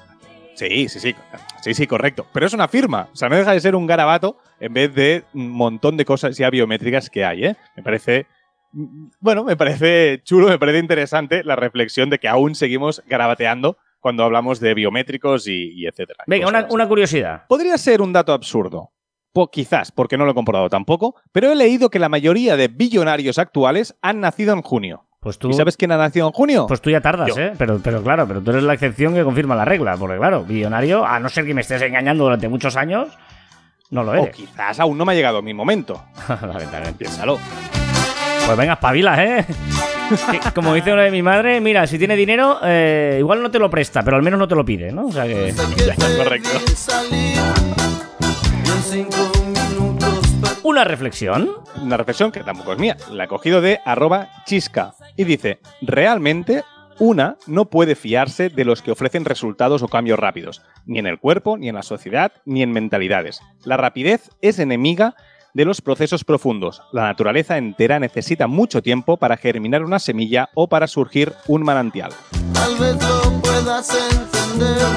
[0.55, 1.15] Sí, sí, sí.
[1.61, 2.25] Sí, sí, correcto.
[2.33, 3.09] Pero es una firma.
[3.13, 6.35] O sea, no deja de ser un garabato en vez de un montón de cosas
[6.35, 7.55] ya biométricas que hay, ¿eh?
[7.75, 8.25] Me parece.
[8.71, 14.23] Bueno, me parece chulo, me parece interesante la reflexión de que aún seguimos garabateando cuando
[14.23, 16.23] hablamos de biométricos y, etcétera.
[16.27, 17.45] Venga, una, una curiosidad.
[17.47, 18.91] Podría ser un dato absurdo,
[19.45, 23.37] quizás, porque no lo he comprobado tampoco, pero he leído que la mayoría de billonarios
[23.37, 25.03] actuales han nacido en junio.
[25.19, 26.65] Pues tú, ¿Y sabes quién ha nacido en junio?
[26.67, 27.53] Pues tú ya tardas, ¿eh?
[27.57, 31.05] Pero, pero claro, pero tú eres la excepción que confirma la regla, porque claro, billonario,
[31.05, 33.09] a no ser que me estés engañando durante muchos años.
[33.89, 34.35] No lo O eres.
[34.35, 36.01] quizás aún no me ha llegado mi momento.
[36.29, 36.97] Lamentablemente.
[37.05, 37.39] Piénsalo.
[38.45, 39.45] Pues venga, espabila, ¿eh?
[40.55, 43.69] Como dice una de mi madre, mira, si tiene dinero, eh, igual no te lo
[43.69, 45.07] presta, pero al menos no te lo pide, ¿no?
[45.07, 45.53] O sea que...
[46.17, 46.49] Correcto.
[50.67, 51.49] Una reflexión.
[51.81, 52.97] Una reflexión que tampoco es mía.
[53.09, 54.95] La he cogido de arroba chisca.
[55.15, 56.65] Y dice, realmente
[56.99, 61.19] una no puede fiarse de los que ofrecen resultados o cambios rápidos, ni en el
[61.19, 63.39] cuerpo, ni en la sociedad, ni en mentalidades.
[63.63, 65.15] La rapidez es enemiga
[65.53, 66.81] de los procesos profundos.
[66.91, 72.11] La naturaleza entera necesita mucho tiempo para germinar una semilla o para surgir un manantial.
[72.53, 74.87] Tal vez lo puedas entender.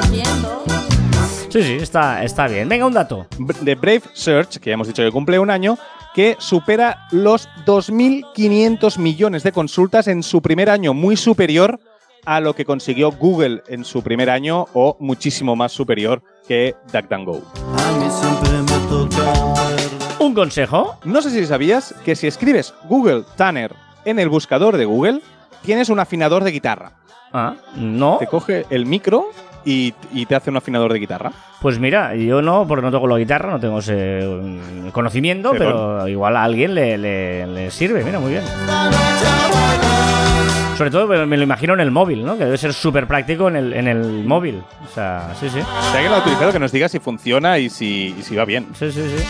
[1.50, 2.68] Sí, sí, está, está bien.
[2.68, 3.26] Venga, un dato.
[3.60, 5.76] de Brave Search, que ya hemos dicho que cumple un año,
[6.14, 11.80] que supera los 2.500 millones de consultas en su primer año, muy superior
[12.24, 17.42] a lo que consiguió Google en su primer año o muchísimo más superior que DuckDuckGo.
[17.78, 19.32] A mí siempre me toca
[19.70, 19.90] ver.
[20.20, 20.98] Un consejo.
[21.04, 25.20] No sé si sabías que si escribes Google Tanner en el buscador de Google,
[25.62, 26.92] tienes un afinador de guitarra.
[27.32, 28.18] Ah, no.
[28.18, 29.30] Te coge el micro
[29.64, 31.32] y, y te hace un afinador de guitarra.
[31.60, 35.96] Pues mira, yo no, porque no toco la guitarra, no tengo ese mm, conocimiento, Pero-
[35.98, 38.44] pero igual a alguien le, le- le sirve, mira, muy bien.
[40.76, 42.38] Sobre todo me me lo imagino en el móvil, ¿no?
[42.38, 44.62] Que debe ser súper práctico en el, en el móvil.
[44.82, 45.60] O sea, sí, sí.
[45.60, 48.46] Si alguien lo ha utilizado, que nos diga si funciona y si, y si va
[48.46, 48.66] bien.
[48.78, 49.22] Sí, sí, sí.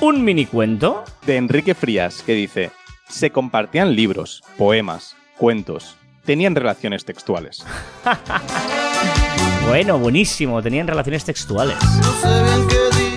[0.00, 1.04] Un mini cuento.
[1.26, 2.72] de Enrique Frías, que dice,
[3.08, 7.64] se compartían libros, poemas, cuentos, tenían relaciones textuales.
[9.66, 10.62] Bueno, buenísimo.
[10.62, 11.76] Tenían relaciones textuales.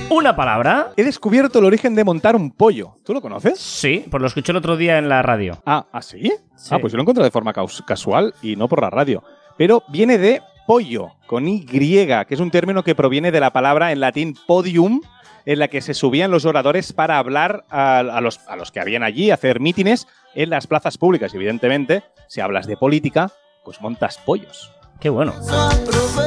[0.10, 0.92] Una palabra.
[0.96, 2.98] He descubierto el origen de montar un pollo.
[3.04, 3.60] ¿Tú lo conoces?
[3.60, 5.62] Sí, pues lo escuché el otro día en la radio.
[5.66, 6.32] Ah, ¿ah, sí?
[6.56, 6.70] Sí.
[6.70, 7.54] Ah, pues yo lo encontré de forma
[7.86, 9.24] casual y no por la radio.
[9.58, 13.92] Pero viene de pollo, con Y, que es un término que proviene de la palabra
[13.92, 15.02] en latín podium,
[15.46, 18.80] en la que se subían los oradores para hablar a, a los, a los que
[18.80, 21.34] habían allí, hacer mítines en las plazas públicas.
[21.34, 23.32] Y evidentemente, si hablas de política,
[23.66, 24.72] pues montas pollos.
[25.00, 25.34] Qué bueno.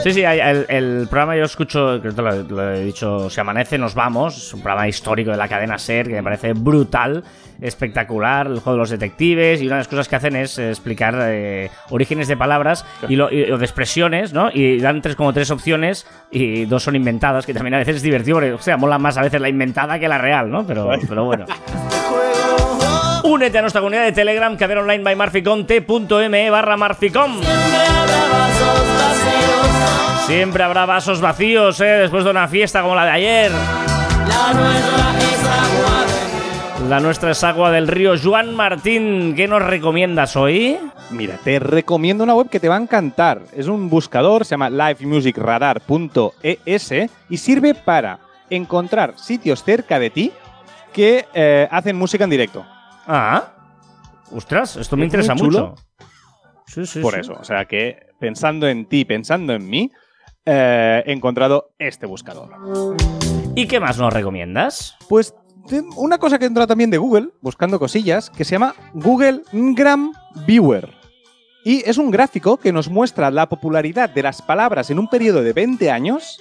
[0.07, 3.77] Sí, sí, el, el programa yo escucho, que te lo, lo he dicho, Se Amanece,
[3.77, 7.25] Nos Vamos, es un programa histórico de la cadena SER que me parece brutal,
[7.61, 10.69] espectacular, el juego de los detectives, y una de las cosas que hacen es eh,
[10.71, 14.49] explicar eh, orígenes de palabras y, lo- y- o de expresiones, ¿no?
[14.55, 18.03] Y dan tres, como tres opciones y dos son inventadas, que también a veces es
[18.03, 20.64] divertido, porque, o sea, mola más a veces la inventada que la real, ¿no?
[20.64, 21.47] Pero, pero bueno.
[23.25, 27.40] Únete a nuestra comunidad de Telegram, cadena online by Marficom, t.me barra Marficom.
[30.26, 31.84] Siempre habrá vasos vacíos, ¿eh?
[32.00, 33.52] Después de una fiesta como la de ayer.
[36.88, 38.14] La nuestra es agua del río.
[38.18, 40.78] Juan Martín, ¿qué nos recomiendas hoy?
[41.10, 43.42] Mira, te recomiendo una web que te va a encantar.
[43.56, 46.92] Es un buscador, se llama livemusicradar.es
[47.28, 48.18] y sirve para
[48.50, 50.32] encontrar sitios cerca de ti
[50.92, 52.64] que eh, hacen música en directo.
[53.06, 53.52] Ah,
[54.32, 55.74] ostras, esto me Es interesa mucho.
[56.66, 57.20] Sí, sí, Por sí.
[57.20, 59.92] eso, o sea que pensando en ti, pensando en mí,
[60.46, 62.50] eh, encontrado este buscador.
[63.54, 64.96] ¿Y qué más nos recomiendas?
[65.09, 65.35] Pues
[65.96, 70.12] una cosa que entra también de Google, buscando cosillas, que se llama Google Ngram
[70.46, 70.88] Viewer.
[71.64, 75.42] Y es un gráfico que nos muestra la popularidad de las palabras en un periodo
[75.42, 76.38] de 20 años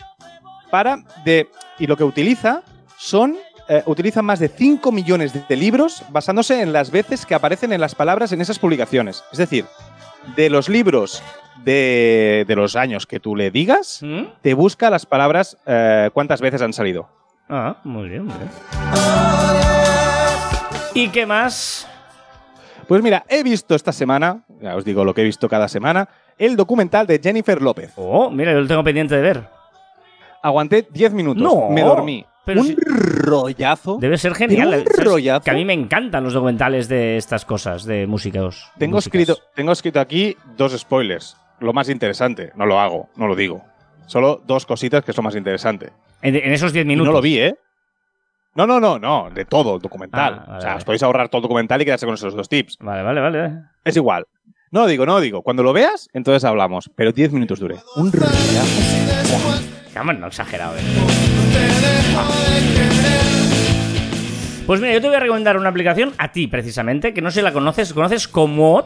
[0.69, 2.61] para de y lo que utiliza
[2.97, 3.35] son
[3.67, 7.81] eh, utiliza más de 5 millones de libros basándose en las veces que aparecen en
[7.81, 9.23] las palabras en esas publicaciones.
[9.31, 9.65] Es decir,
[10.35, 11.23] de los libros
[11.63, 14.23] de, de los años que tú le digas, ¿Mm?
[14.41, 17.09] te busca las palabras eh, cuántas veces han salido.
[17.49, 18.49] Ah, muy bien, muy bien.
[20.93, 21.87] ¿Y qué más?
[22.87, 26.07] Pues mira, he visto esta semana, ya os digo lo que he visto cada semana,
[26.37, 27.91] el documental de Jennifer López.
[27.95, 29.43] Oh, mira, yo lo tengo pendiente de ver.
[30.41, 32.23] Aguanté 10 minutos, No, me dormí.
[32.45, 33.97] pero un si- rollazo.
[33.99, 34.85] Debe ser genial.
[34.87, 35.43] Un rollazo.
[35.43, 38.69] Que a mí me encantan los documentales de estas cosas, de músicos.
[38.77, 39.21] Tengo músicas.
[39.21, 41.35] escrito, tengo escrito aquí dos spoilers.
[41.59, 43.63] Lo más interesante, no lo hago, no lo digo.
[44.07, 45.91] Solo dos cositas que es lo más interesante.
[46.21, 47.07] En, en esos 10 Y minutos.
[47.07, 47.55] no lo vi, ¿eh?
[48.55, 50.33] No, no, no, no, de todo el documental.
[50.33, 50.77] Ah, vale, o sea, vale.
[50.79, 52.77] os podéis ahorrar todo el documental y quedarse con esos dos tips.
[52.79, 53.51] Vale, vale, vale.
[53.83, 54.25] Es igual.
[54.71, 55.41] No lo digo, no lo digo.
[55.41, 56.89] Cuando lo veas, entonces hablamos.
[56.95, 57.75] Pero 10 minutos duré.
[57.97, 58.11] Un.
[59.93, 60.81] Vamos, no exagerado, eh.
[64.65, 67.39] Pues mira, yo te voy a recomendar una aplicación a ti, precisamente, que no sé
[67.39, 67.93] si la conoces.
[67.93, 68.85] ¿Conoces Komoot?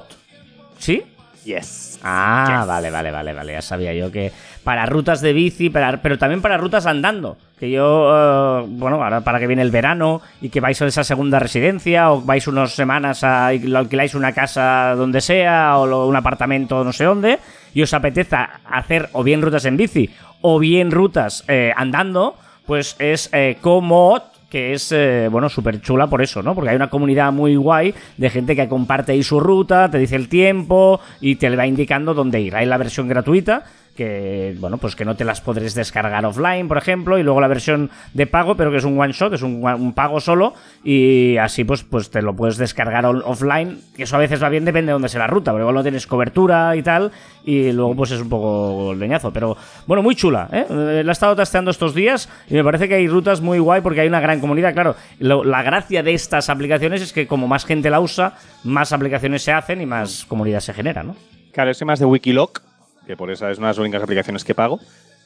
[0.78, 1.04] ¿Sí?
[1.46, 1.89] Yes.
[2.04, 3.54] Ah, vale, vale, vale, vale.
[3.54, 4.32] Ya sabía yo que
[4.64, 7.38] para rutas de bici, para- pero también para rutas andando.
[7.60, 11.04] Que yo, eh, bueno, ahora para que viene el verano y que vais a esa
[11.04, 15.86] segunda residencia o vais unas semanas a y lo alquiláis una casa donde sea o
[15.86, 17.40] lo- un apartamento no sé dónde
[17.74, 20.10] y os apeteza hacer o bien rutas en bici
[20.42, 22.36] o bien rutas eh, andando,
[22.66, 26.56] pues es eh, Comod, que es, eh, bueno, súper chula por eso, ¿no?
[26.56, 30.16] Porque hay una comunidad muy guay de gente que comparte ahí su ruta, te dice
[30.16, 32.56] el tiempo y te va indicando dónde ir.
[32.56, 33.64] Hay la versión gratuita
[34.00, 37.50] que bueno, pues que no te las podréis descargar offline, por ejemplo, y luego la
[37.50, 40.54] versión de pago, pero que es un one shot, es un, pago solo,
[40.86, 44.92] y así pues, pues te lo puedes descargar offline, eso a veces va bien, depende
[44.92, 47.12] de dónde sea la ruta, pero igual no tienes cobertura y tal,
[47.44, 50.66] y luego pues es un poco leñazo, pero bueno, muy chula, ¿eh?
[50.70, 53.82] Eh, La he estado testeando estos días y me parece que hay rutas muy guay
[53.82, 57.66] porque hay una gran comunidad, claro, la gracia de estas aplicaciones es que como más
[57.66, 61.18] gente la usa, más aplicaciones se hacen y más comunidad se genera, ¿no?
[61.52, 62.62] Claro, soy más de Wikiloc,
[63.10, 64.80] que por esa es una de las únicas aplicaciones que pago.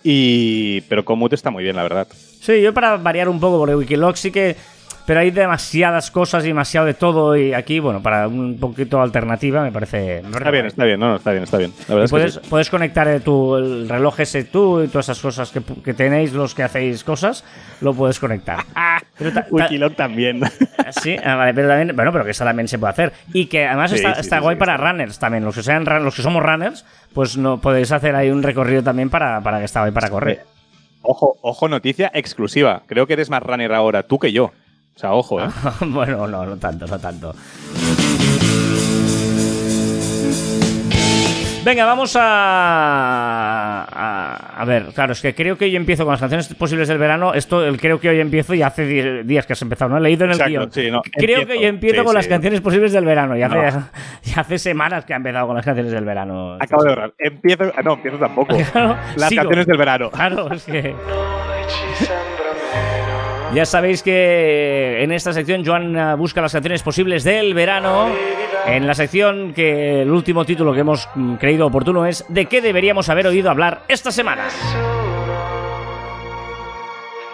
[0.04, 2.08] Y, pero Komoot está muy bien, la verdad.
[2.40, 4.56] Sí, yo para variar un poco, porque Wikiloc sí que.
[5.06, 7.36] Pero hay demasiadas cosas y demasiado de todo.
[7.36, 10.22] Y aquí, bueno, para un poquito alternativa me parece.
[10.24, 10.68] me parece Está bien, guay.
[10.70, 11.74] está bien, no, no, está bien, está bien.
[11.90, 12.40] La verdad Y es que puedes, sí.
[12.50, 16.32] puedes conectar eh, tu, el reloj ese tú y todas esas cosas que, que tenéis
[16.32, 17.44] los que hacéis cosas,
[17.82, 18.64] lo puedes conectar.
[19.18, 20.40] Pero ta- ta- Wikiloc también.
[21.02, 23.14] Sí, ah, vale, pero también, bueno, pero que eso también se puede hacer.
[23.34, 25.44] Y que además Sí, está, sí, está guay para runners también.
[25.44, 29.10] Los que sean los que somos runners, pues no podéis hacer ahí un recorrido también
[29.10, 30.46] para, para que está guay para correr.
[31.02, 32.84] Ojo, ojo, noticia exclusiva.
[32.88, 34.52] Creo que eres más runner ahora tú que yo.
[34.96, 35.48] O sea, ojo, ¿eh?
[35.88, 37.36] bueno, no, no tanto, no tanto.
[41.64, 44.62] Venga, vamos a, a.
[44.62, 47.34] a ver, claro, es que creo que hoy empiezo con las canciones posibles del verano.
[47.34, 49.98] Esto, el creo que hoy empiezo, y hace días que has empezado, ¿no?
[49.98, 50.72] He leído en el Exacto, guion.
[50.74, 51.48] sí, no, creo empiezo.
[51.48, 52.16] que hoy empiezo Sí, con sí.
[52.18, 53.38] las canciones posibles del verano.
[53.38, 53.90] Y hace, No.
[54.26, 56.58] y hace semanas que ha empezado con las canciones del verano.
[56.60, 57.14] Acabo de ahorrar.
[57.18, 57.72] Empiezo.
[57.78, 58.58] ah, no, empiezo tampoco.
[58.74, 59.42] Claro, Las sigo.
[59.44, 60.10] canciones del verano.
[60.12, 60.94] Claro, es que.
[63.54, 68.10] Ya sabéis que en esta sección Joan eh, busca las canciones posibles del verano.
[68.66, 72.62] En la sección que el último título que hemos mm, creído oportuno es ¿De qué
[72.62, 74.48] deberíamos haber oído hablar esta semana?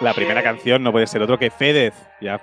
[0.02, 1.94] La primera canción no puede ser otro que Fedez.
[2.20, 2.38] Ya,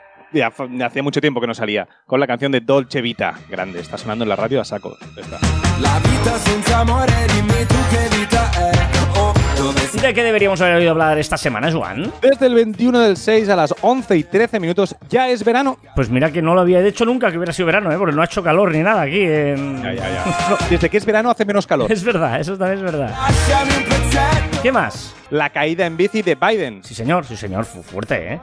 [0.83, 1.87] hacía mucho tiempo que no salía.
[2.07, 3.35] Con la canción de Dolce Vita.
[3.47, 3.79] Grande.
[3.79, 4.97] Está sonando en la radio a saco.
[5.15, 5.37] Está.
[5.81, 7.86] La vita senza amore, dimmi tu
[10.07, 12.09] ¿De qué deberíamos haber oído hablar esta semana, Joan?
[12.21, 15.77] Desde el 21 del 6 a las 11 y 13 minutos ya es verano.
[15.95, 17.97] Pues mira que no lo había hecho nunca que hubiera sido verano, ¿eh?
[17.97, 19.19] porque no ha hecho calor ni nada aquí.
[19.21, 20.23] en- Ya, ya, ya.
[20.49, 21.91] No, desde que es verano hace menos calor.
[21.91, 23.13] Es verdad, eso también es verdad.
[24.63, 25.13] ¿Qué más?
[25.29, 26.85] La caída en bici de Biden.
[26.85, 28.39] Sí, señor, sí, señor, fu- fuerte, ¿eh?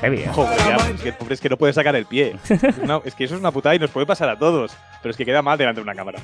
[0.00, 0.30] Heavy, ¿eh?
[0.32, 2.36] Joder, ya, es, que, pobre, es que no puede sacar el pie.
[3.04, 4.72] Es que eso es una putada y nos puede pasar a todos.
[5.02, 6.18] Pero es que queda mal delante de una cámara.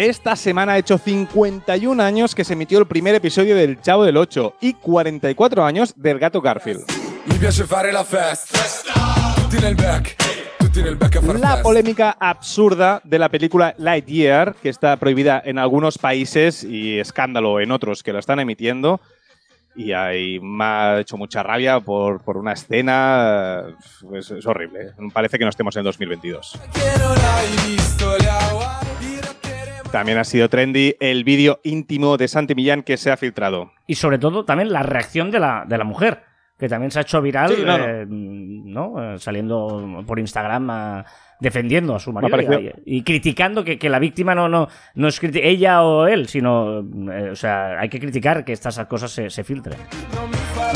[0.00, 4.16] Esta semana ha hecho 51 años que se emitió el primer episodio del Chavo del
[4.16, 6.86] 8 y 44 años del gato Garfield.
[11.38, 17.60] La polémica absurda de la película Lightyear, que está prohibida en algunos países y escándalo
[17.60, 19.02] en otros que la están emitiendo.
[19.76, 23.66] Y ahí me ha hecho mucha rabia por, por una escena.
[24.14, 24.94] Es, es horrible.
[25.12, 26.58] Parece que no estemos en 2022.
[29.92, 33.72] También ha sido trendy el vídeo íntimo de Santi Millán que se ha filtrado.
[33.86, 36.22] y sobre todo también la reacción de la, de la mujer,
[36.58, 39.14] que también se ha hecho viral, Sí, no, eh, ¿no?
[39.14, 41.04] Eh, saliendo por Instagram a-
[41.40, 42.36] defendiendo a su marido
[42.84, 46.80] y, y criticando que, que la víctima no, no, no es ella o él, sino,
[47.12, 49.78] eh, o sea, hay que criticar que estas cosas se, se filtren.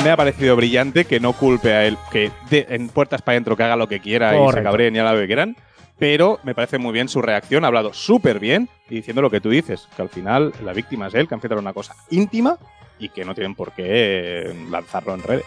[0.03, 3.57] Me ha parecido brillante que no culpe a él, que de- en puertas para adentro
[3.57, 5.55] que haga lo que quiera y se cabreen y haga lo que quieran.
[5.99, 9.41] Pero me parece muy bien su reacción, ha hablado súper bien y diciendo lo que
[9.41, 12.59] tú dices, que al final la víctima es él, que han filtrado una cosa íntima
[12.99, 15.47] y que no tienen por qué eh, lanzarlo en redes.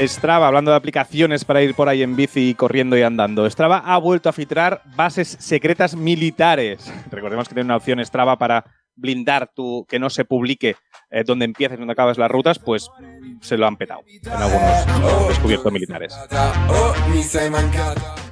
[0.00, 3.50] Strava, hablando de aplicaciones para ir por ahí en bici, corriendo y andando.
[3.50, 6.92] Strava ha vuelto a filtrar bases secretas militares.
[7.10, 8.64] Recordemos que tiene una opción Strava para
[8.98, 10.76] blindar tu que no se publique
[11.10, 12.90] eh, dónde empiezas y dónde acabas las rutas, pues
[13.40, 16.18] se lo han petado en algunos descubiertos militares.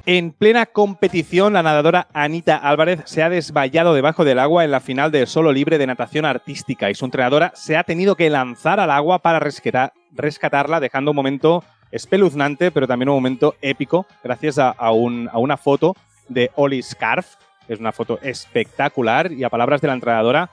[0.04, 4.80] En plena competición, la nadadora Anita Álvarez se ha desmayado debajo del agua en la
[4.80, 8.78] final del solo libre de natación artística y su entrenadora se ha tenido que lanzar
[8.78, 14.92] al agua para rescatarla, dejando un momento espeluznante, pero también un momento épico, gracias a
[14.92, 15.96] una foto
[16.28, 17.36] de Oli Scarf.
[17.68, 20.50] Es una foto espectacular y a palabras de la entrenadora,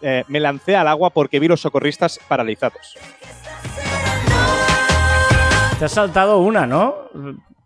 [0.00, 2.96] eh, me lancé al agua porque vi los socorristas paralizados.
[5.78, 6.94] Te has saltado una, ¿no?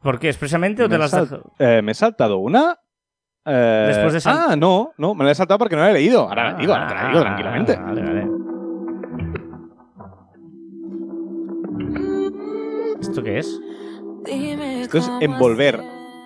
[0.03, 0.29] ¿Por qué?
[0.29, 1.53] ¿Expresamente o te la has sal- dejado?
[1.59, 2.77] Eh, me he saltado una.
[3.47, 5.95] Eh, Después de sal- Ah, no, no, me la he saltado porque no la he
[5.95, 6.29] leído.
[6.29, 7.77] Ahora la digo, ahora te la digo Ah, tranquilamente.
[7.77, 8.27] vale, vale.
[13.01, 13.61] ¿Esto qué es?
[14.27, 15.81] Esto es Envolver,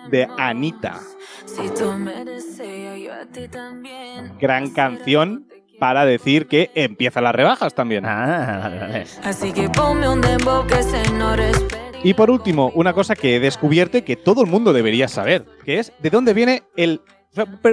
[0.09, 0.99] de Anita.
[1.45, 4.33] Si tú me deseas, yo a ti también.
[4.39, 5.47] Gran canción
[5.79, 8.05] para decir que empiezan las rebajas también.
[8.05, 9.03] Ah.
[9.23, 11.99] Así que ponme un dembow que se no respete.
[12.03, 15.45] Y por último, una cosa que he descubierto y que todo el mundo debería saber,
[15.63, 17.01] que es de dónde viene el...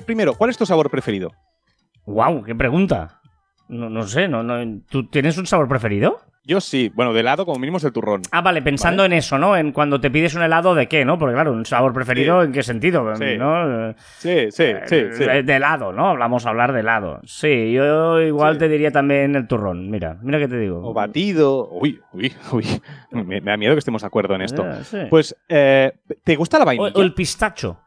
[0.06, 1.32] Primero, ¿cuál es tu sabor preferido?
[2.06, 3.20] Wow, qué pregunta.
[3.68, 6.18] No, no sé, no, no, ¿tú tienes un sabor preferido?
[6.44, 8.22] Yo sí, bueno, de helado como mínimo es el turrón.
[8.32, 9.56] Ah, vale, pensando en eso, ¿no?
[9.56, 11.16] En cuando te pides un helado de qué, ¿no?
[11.16, 12.46] Porque claro, un sabor preferido, Sí.
[12.46, 13.14] ¿en qué sentido?
[13.14, 13.38] Sí.
[13.38, 13.90] ¿No?
[13.90, 15.24] Eh, Sí, sí, sí, sí.
[15.24, 16.16] De, de helado, ¿no?
[16.18, 17.20] Vamos a hablar de helado.
[17.24, 19.88] Sí, yo igual te diría también el turrón.
[19.88, 20.80] Mira, mira qué te digo.
[20.82, 21.68] O batido.
[21.70, 22.66] Uy, uy, uy.
[23.12, 24.64] Me, me da miedo que estemos de acuerdo en esto.
[24.68, 25.06] Eh.
[25.08, 25.92] Pues, eh,
[26.24, 26.92] ¿te gusta la vainilla?
[26.96, 27.78] o el pistacho.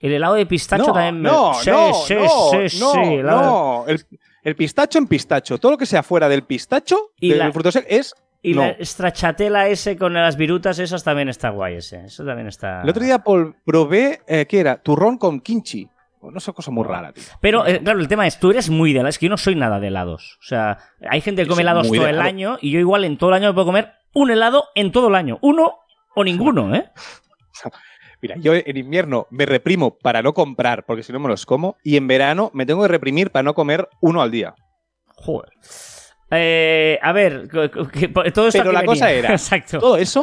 [0.00, 1.28] El helado de pistacho no, también me...
[1.28, 3.84] no, sí, no, sí, no, sí, no, sí, helado- no.
[3.86, 4.04] El,
[4.42, 5.58] el pistacho en pistacho.
[5.58, 8.14] Todo lo que sea fuera del pistacho, Y del la- fruto seco, es...
[8.42, 8.62] Y no.
[8.62, 12.06] la stracciatella ese con las virutas, esas también está guay ese.
[12.06, 12.80] Eso también está...
[12.82, 14.80] El otro día probé, eh, ¿qué era?
[14.80, 15.86] Turrón con kimchi.
[16.22, 17.22] No es una cosa muy rara, tío.
[17.40, 19.14] Pero, eh, claro, el tema es, tú eres muy de helados.
[19.14, 20.38] Es que yo no soy nada de helados.
[20.40, 20.78] O sea,
[21.10, 23.48] hay gente que come helados todo el año y yo igual en todo el año
[23.48, 25.38] me puedo comer un helado en todo el año.
[25.42, 25.78] Uno
[26.14, 26.90] o ninguno, ¿eh?
[28.22, 31.76] Mira, yo en invierno me reprimo para no comprar, porque si no me los como,
[31.82, 34.54] y en verano me tengo que reprimir para no comer uno al día.
[35.16, 35.50] Joder.
[36.30, 39.78] Eh, a ver, todo esto Pero la cosa era, Exacto.
[39.78, 40.22] Todo eso,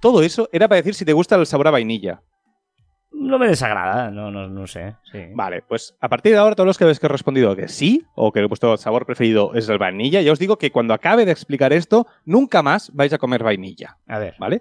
[0.00, 2.22] todo eso era para decir si te gusta el sabor a vainilla.
[3.10, 4.96] No me desagrada, no, no, no sé.
[5.10, 5.18] sí.
[5.34, 8.04] Vale, pues a partir de ahora, todos los que habéis que he respondido que sí,
[8.14, 11.32] o que vuestro sabor preferido es el vainilla, ya os digo que cuando acabe de
[11.32, 14.34] explicar esto, nunca más vais a comer vainilla, A ver.
[14.38, 14.60] ¿vale?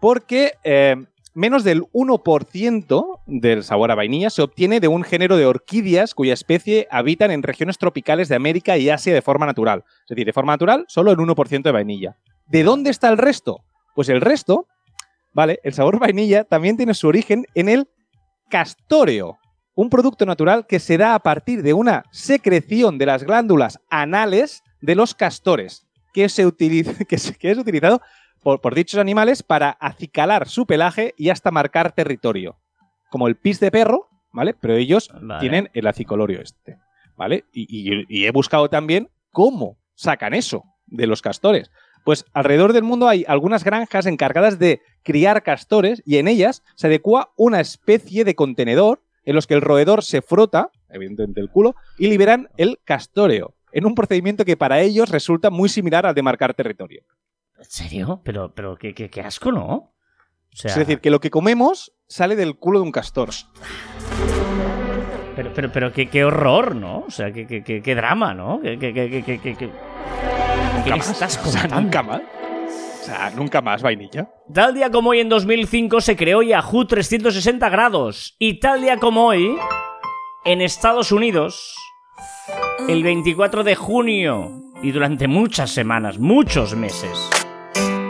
[0.00, 0.96] Porque eh,
[1.38, 6.34] menos del 1% del sabor a vainilla se obtiene de un género de orquídeas cuya
[6.34, 9.84] especie habitan en regiones tropicales de América y Asia de forma natural.
[10.02, 12.16] Es decir, de forma natural, solo el 1% de vainilla.
[12.48, 13.60] ¿De dónde está el resto?
[13.94, 14.66] Pues el resto,
[15.32, 15.60] ¿vale?
[15.62, 17.86] El sabor vainilla también tiene su origen en el
[18.50, 19.38] castóreo,
[19.76, 24.64] un producto natural que se da a partir de una secreción de las glándulas anales
[24.80, 28.00] de los castores, que, se utiliza, que, que es utilizado
[28.42, 32.58] por, por dichos animales para acicalar su pelaje y hasta marcar territorio.
[33.10, 34.54] Como el pis de perro, ¿vale?
[34.54, 35.40] Pero ellos Vale.
[35.40, 36.76] tienen el acicolorio este,
[37.16, 37.44] ¿vale?
[37.52, 41.70] Y, y- y he buscado también cómo sacan eso de los castores.
[42.04, 46.86] Pues alrededor del mundo hay algunas granjas encargadas de criar castores y en ellas se
[46.86, 51.74] adecua una especie de contenedor en los que el roedor se frota, evidentemente el culo,
[51.98, 56.22] y liberan el castóreo, en un procedimiento que para ellos resulta muy similar al de
[56.22, 57.02] marcar territorio.
[57.58, 58.20] ¿En serio?
[58.24, 59.66] Pero, pero qué, qué- qué asco, ¿no?
[59.66, 59.92] O
[60.52, 63.30] sea, Es decir, que lo que comemos sale del culo de un castor.
[65.36, 67.00] pero, pero, pero qué, qué horror, ¿no?
[67.06, 68.60] O sea, qué, qué, qué- qué drama, ¿no?
[68.60, 69.70] ¿Qué, qué, qué, qué, qué- qué- qué-
[70.84, 72.22] ¿Qué me estás O sea, nunca más.
[72.22, 74.28] O sea, nunca más vainilla.
[74.52, 78.36] Tal día como hoy en 2005 se creó Yahoo 360 grados.
[78.38, 79.56] Y tal día como hoy,
[80.44, 81.74] en Estados Unidos,
[82.88, 87.30] el 24 de junio y durante muchas semanas, muchos meses,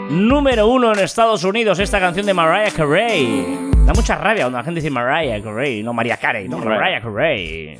[0.09, 3.69] número uno en Estados Unidos esta canción de Mariah Carey.
[3.85, 6.77] Da mucha rabia cuando la gente dice Mariah Carey, no Mariah Carey, no Mariah.
[6.77, 7.77] Mariah Carey.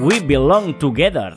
[0.00, 1.36] We belong together.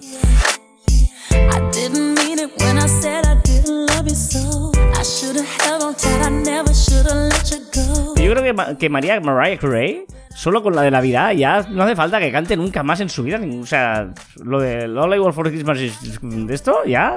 [1.31, 4.71] I didn't mean it when I said I didn't love you so.
[4.93, 8.15] I should have held on tight, I never should have let you go.
[8.15, 10.05] Yo creo que, que María, Mariah Carey,
[10.35, 13.23] solo con la de Navidad, ya no hace falta que cante nunca más en su
[13.23, 13.39] vida.
[13.61, 14.13] O sea,
[14.43, 17.15] lo de All I Want for Christmas is de esto, ya.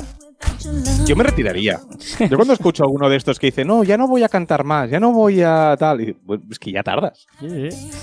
[1.07, 1.81] Yo me retiraría.
[2.31, 4.65] Yo cuando escucho a alguno de estos que dice, no, ya no voy a cantar
[4.65, 7.27] más, ya no voy a tal, y, bueno, es que ya tardas.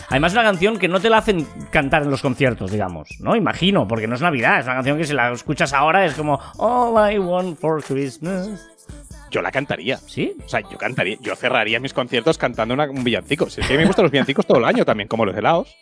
[0.10, 3.36] Además, es una canción que no te la hacen cantar en los conciertos, digamos, ¿no?
[3.36, 4.60] Imagino, porque no es Navidad.
[4.60, 8.50] Es una canción que si la escuchas ahora es como All I Want for Christmas.
[9.32, 9.98] Yo la cantaría.
[9.98, 10.34] ¿Sí?
[10.46, 13.50] O sea, yo cantaría, yo cerraría mis conciertos cantando una- un villancico.
[13.50, 15.74] Si es que me gustan los villancicos todo el año también, como los helados.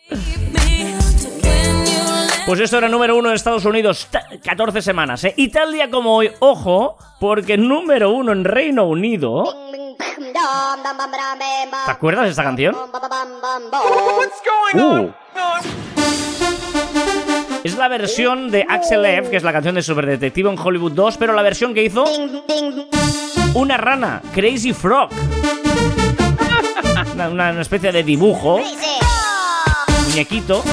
[2.50, 5.36] Pues esto era número uno en Estados Unidos, ta- 14 semanas, ¿eh?
[5.38, 9.44] Y tal día como hoy, ojo, porque número uno en Reino Unido.
[11.86, 12.76] ¿Te acuerdas de esta canción?
[14.74, 15.10] Uh,
[17.64, 20.94] Es la versión de Axel F, que es la canción de Super Detective en Hollywood
[20.94, 22.04] 2, pero la versión que hizo
[23.54, 25.10] una rana, Crazy Frog.
[27.32, 28.60] Una especie de dibujo,
[30.08, 30.64] muñequito,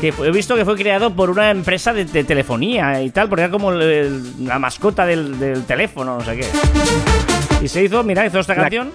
[0.00, 3.42] que he visto que fue creado por una empresa de, de telefonía y tal, porque
[3.44, 6.46] era como el- el- la mascota del, del teléfono, no sé qué.
[7.62, 8.92] Y se hizo, mira, hizo esta La- canción.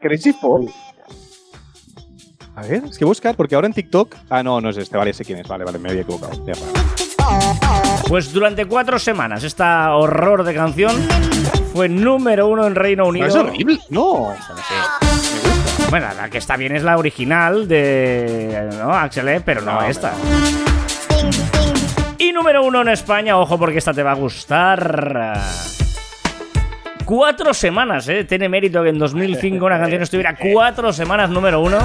[0.00, 0.68] Crazy Frog.
[2.56, 4.14] A ver, es que buscar, porque ahora en TikTok.
[4.28, 5.46] Ah, no, no es este, vale, sé quién es.
[5.48, 6.32] Vale, vale, me había equivocado.
[6.46, 6.52] Ya.
[8.08, 10.90] Pues durante cuatro semanas esta horror de canción
[11.72, 13.26] fue número uno en Reino No, Unido.
[13.28, 13.78] es horrible.
[13.88, 14.34] No.
[14.34, 15.49] No sé.
[15.90, 18.94] Bueno, la que está bien es la original de ¿no?
[18.94, 20.12] Axel F, pero no No, esta.
[22.32, 25.38] número uno en España, ojo porque esta te va a gustar.
[27.04, 28.24] Cuatro semanas, ¿eh?
[28.24, 31.78] Tiene mérito que en 2005 una canción estuviera cuatro semanas número uno.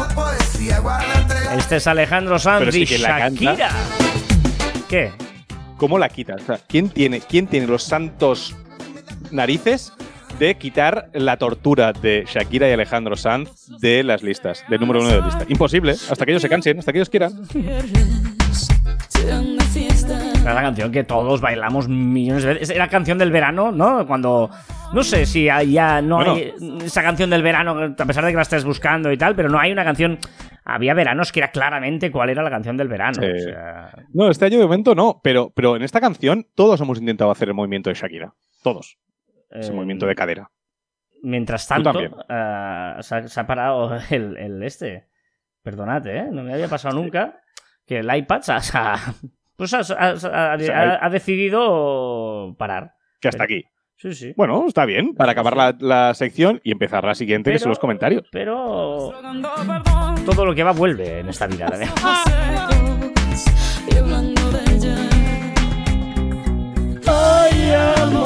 [1.57, 2.85] Este es Alejandro Sanz sí y.
[2.85, 3.69] Shakira.
[4.87, 5.11] ¿Qué?
[5.77, 6.41] ¿Cómo la quitas?
[6.43, 8.55] O sea, ¿quién tiene, ¿quién tiene los santos
[9.31, 9.91] narices
[10.39, 15.09] de quitar la tortura de Shakira y Alejandro Sanz de las listas, del número uno
[15.09, 15.45] de la lista?
[15.47, 17.31] Imposible, hasta que ellos se cansen, hasta que ellos quieran.
[20.41, 22.69] Era la canción que todos bailamos millones de veces.
[22.69, 24.05] Era canción del verano, ¿no?
[24.05, 24.49] Cuando.
[24.93, 26.33] No sé si hay- ya no Bueno.
[26.35, 26.53] hay
[26.85, 29.59] esa canción del verano, a pesar de que la estés buscando y tal, pero no
[29.59, 30.19] hay una canción.
[30.63, 33.21] Había veranos que era claramente cuál era la canción del verano.
[33.21, 33.27] Sí.
[33.27, 36.99] o sea, No, este año de momento no, pero, pero en esta canción todos hemos
[36.99, 38.33] intentado hacer el movimiento de Shakira.
[38.63, 38.97] Todos.
[39.49, 40.51] Ese eh, movimiento de cadera.
[41.23, 42.09] Mientras tanto, eh,
[43.01, 45.07] se, ha, se ha parado el, el este.
[45.63, 46.27] Perdonad, ¿eh?
[46.31, 47.41] No me había pasado nunca
[47.87, 48.95] que el iPad se ha, se ha-
[49.55, 52.93] pues ha- decidido parar.
[53.19, 53.67] Que hasta pero- aquí.
[53.97, 54.33] Sí, sí.
[54.35, 57.79] Bueno, está bien, para acabar la, la sección y empezar la siguiente, que son los
[57.79, 58.27] comentarios.
[58.29, 59.13] Pero
[60.25, 61.67] todo lo que va vuelve en esta vida.
[61.81, 61.87] ¿eh?
[63.89, 64.95] Y hablando de ella.
[67.07, 67.71] Ay,
[68.01, 68.24] amor,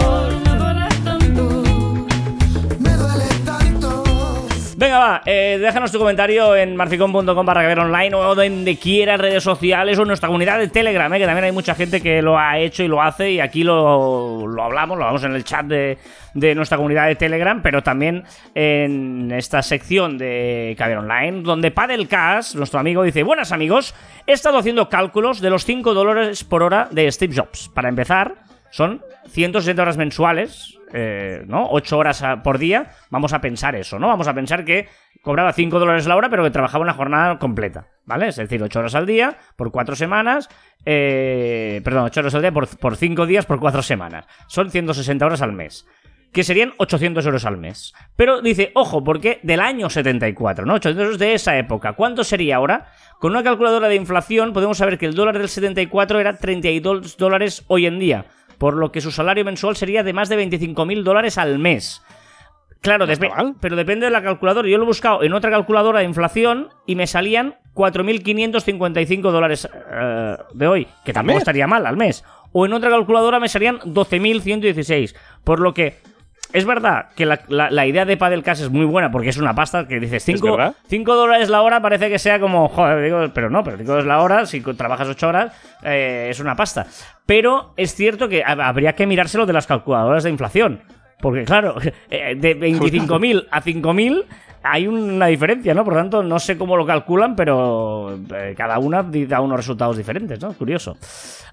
[4.80, 9.44] Venga, va, eh, déjanos tu comentario en marficon.com barra caber online o donde quieras, redes
[9.44, 12.40] sociales o en nuestra comunidad de Telegram, eh, que también hay mucha gente que lo
[12.40, 15.66] ha hecho y lo hace y aquí lo, lo hablamos, lo hablamos en el chat
[15.66, 15.98] de,
[16.34, 18.24] de nuestra comunidad de Telegram, pero también
[18.56, 23.94] en esta sección de Caber Online, donde Padelcast, nuestro amigo, dice, buenas amigos,
[24.28, 27.68] he estado haciendo cálculos de los 5 dólares por hora de Steve Jobs.
[27.74, 31.67] Para empezar, son 160 horas mensuales, eh, ¿no?
[31.70, 32.91] 8 horas por día.
[33.09, 34.07] Vamos a pensar eso, ¿no?
[34.07, 34.88] Vamos a pensar que
[35.22, 38.28] cobraba 5 dólares la hora, pero que trabajaba una jornada completa, ¿vale?
[38.28, 40.49] Es decir, 8 horas al día por 4 semanas.
[40.86, 44.26] eh, perdón, 8 horas al día por, por 5 días por 4 semanas.
[44.47, 45.86] Son 160 horas al mes.
[46.32, 47.93] Que serían 800 euros al mes.
[48.15, 50.76] Pero dice, ojo, porque del año 74, ¿no?
[50.76, 51.93] 800 euros de esa época.
[51.93, 52.86] ¿Cuánto sería ahora?
[53.20, 57.65] Con una calculadora de inflación podemos saber que el dólar del 74 era 32 dólares
[57.67, 58.26] hoy en día
[58.60, 62.03] por lo que su salario mensual sería de más de 25.000 dólares al mes.
[62.82, 64.70] Claro, No pero depende de la calculadora.
[64.70, 70.38] Yo lo he buscado en otra calculadora de inflación y me salían 4.555 dólares eh,
[70.53, 72.24] de hoy, que tampoco estaría mal al mes.
[72.51, 75.16] O en otra calculadora me salían 12.116.
[75.43, 75.97] Por lo que
[76.54, 79.54] es verdad que la, la- la idea de Padelcast es muy buena porque es una
[79.54, 80.76] pasta que dices 5 verdad.
[81.06, 84.22] dólares la hora parece que sea como, joder, digo, pero no, pero 5 dólares la
[84.22, 86.88] hora, si trabajas 8 horas, eh, es una pasta.
[87.26, 90.82] Pero es cierto que hab- habría que mirárselo de las calculadoras de inflación.
[91.22, 91.76] Porque claro,
[92.10, 94.26] eh, de 25.000 a 5.000
[94.64, 95.84] hay una diferencia, ¿no?
[95.84, 99.97] Por lo tanto, no sé cómo lo calculan, pero eh, cada una da unos resultados
[99.97, 100.53] diferentes, ¿no?
[100.53, 100.97] Curioso.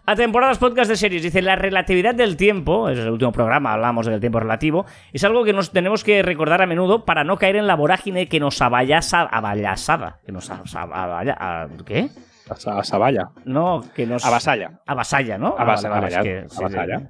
[0.07, 4.07] A temporadas podcast de series, dice la relatividad del tiempo, es el último programa, hablamos
[4.07, 7.57] del tiempo relativo, es algo que nos tenemos que recordar a menudo para no caer
[7.57, 12.09] en la vorágine que nos abayasa, abayasada, que nos abaya- a- ¿qué?
[12.48, 13.30] A, a Sabaya.
[13.44, 14.78] No, que nos Avasalla.
[14.86, 15.57] avasalla, ¿no?
[15.59, 16.98] Ah, vale, vale, es avasalla, que- sí, avasalla.
[17.00, 17.07] sí.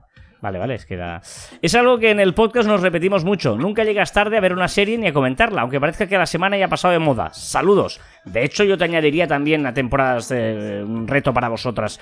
[0.47, 1.21] Vale, vale, es que era...
[1.61, 3.57] Es algo que en el podcast nos repetimos mucho.
[3.57, 6.57] Nunca llegas tarde a ver una serie ni a comentarla, aunque parezca que la semana
[6.57, 7.35] ya ha pasado de moda.
[7.35, 8.01] Saludos.
[8.25, 11.99] De hecho, yo te añadiría también a temporadas de un reto para vosotras.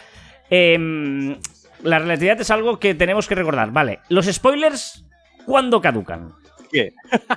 [0.51, 1.39] Em,
[1.83, 3.71] la relatividad es algo que tenemos que recordar.
[3.71, 5.07] Vale, los spoilers,
[5.47, 6.35] ¿cuándo caducan?
[6.75, 6.93] ¿Qué?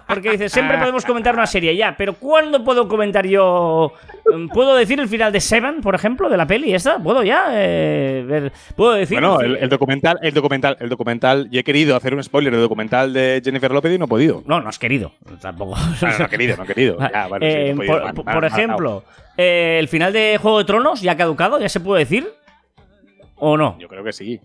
[0.08, 3.94] Porque dice, siempre podemos comentar una serie ya, pero ¿cuándo puedo comentar yo?
[4.34, 6.98] Mm, ¿Puedo decir el final de Seven, por ejemplo, de la peli esta?
[6.98, 7.46] ¿Puedo ya?
[7.52, 9.20] eh, ver- ¿Puedo decir?
[9.20, 12.62] Bueno, el, el documental, el documental, el documental, y he querido hacer un spoiler del
[12.64, 14.42] documental de Jennifer López y no he podido.
[14.48, 15.12] No, no has querido.
[15.40, 15.76] Tampoco.
[16.02, 16.98] Bueno, no he querido, no he querido.
[17.14, 18.24] Ya, bueno, sí, no Eh, he podido.
[18.24, 19.04] por, ejemplo,
[19.38, 21.60] eh, ¿el final de Juego de Tronos ya ha caducado?
[21.60, 22.28] ¿Ya se puede decir?
[23.36, 23.78] ¿O no?
[23.80, 24.42] Yo creo que sí.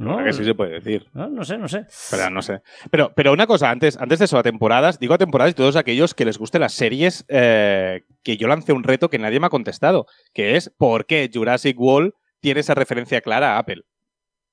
[0.00, 0.24] ¿No?
[0.24, 1.06] Que sí se puede decir.
[1.12, 1.84] No, no sé, no sé.
[2.10, 2.62] Pero no sé.
[2.90, 5.76] Pero, pero una cosa, antes, antes de eso, a temporadas, digo a temporadas y todos
[5.76, 9.46] aquellos que les gusten las series, eh, que yo lancé un reto que nadie me
[9.46, 13.82] ha contestado, que es ¿por qué Jurassic World tiene esa referencia clara a Apple?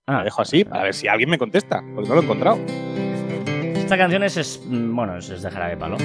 [0.05, 3.07] Ah, La dejo así, a ver si alguien me contesta, porque no lo he encontrado.
[3.88, 5.95] Esta canción es, es- mm, bueno, es, es de jarabe palo.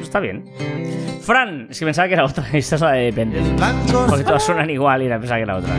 [0.00, 0.44] Está bien.
[1.20, 2.44] Fran, es que pensaba que era otra.
[2.52, 3.10] Esta es la de.
[3.10, 5.74] Blanco Porque todas suenan igual y pensaba que era otra.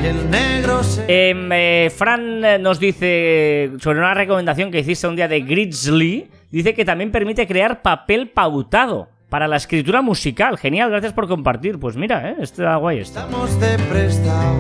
[1.07, 6.29] Em, eh, Fran eh, nos dice sobre una recomendación que hiciste un día de Grizzly.
[6.51, 10.57] Dice que también permite crear papel pautado para la escritura musical.
[10.57, 11.79] Genial, gracias por compartir.
[11.79, 13.19] Pues mira, eh, está guay esto.
[13.19, 14.55] estamos de prestado.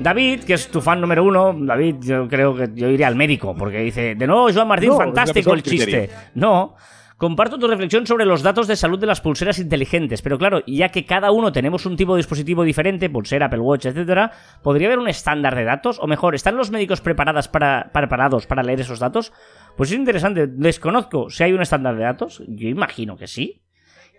[0.00, 3.54] David, que es tu fan número uno, David, yo creo que yo iría al médico,
[3.56, 6.10] porque dice, de nuevo, Joan Martín, No, fantástico el chiste.
[6.34, 6.74] No,
[7.16, 10.90] Comparto tu reflexión sobre los datos de salud de las pulseras inteligentes, pero claro, ya
[10.90, 14.30] que cada uno tenemos un tipo de dispositivo diferente, pulsera, Apple Watch, etcétera,
[14.62, 15.98] ¿podría haber un estándar de datos?
[16.00, 19.32] O mejor, ¿están los médicos preparadas para, preparados para leer esos datos?
[19.76, 23.62] Pues es interesante, desconozco si hay un estándar de datos, yo imagino que sí.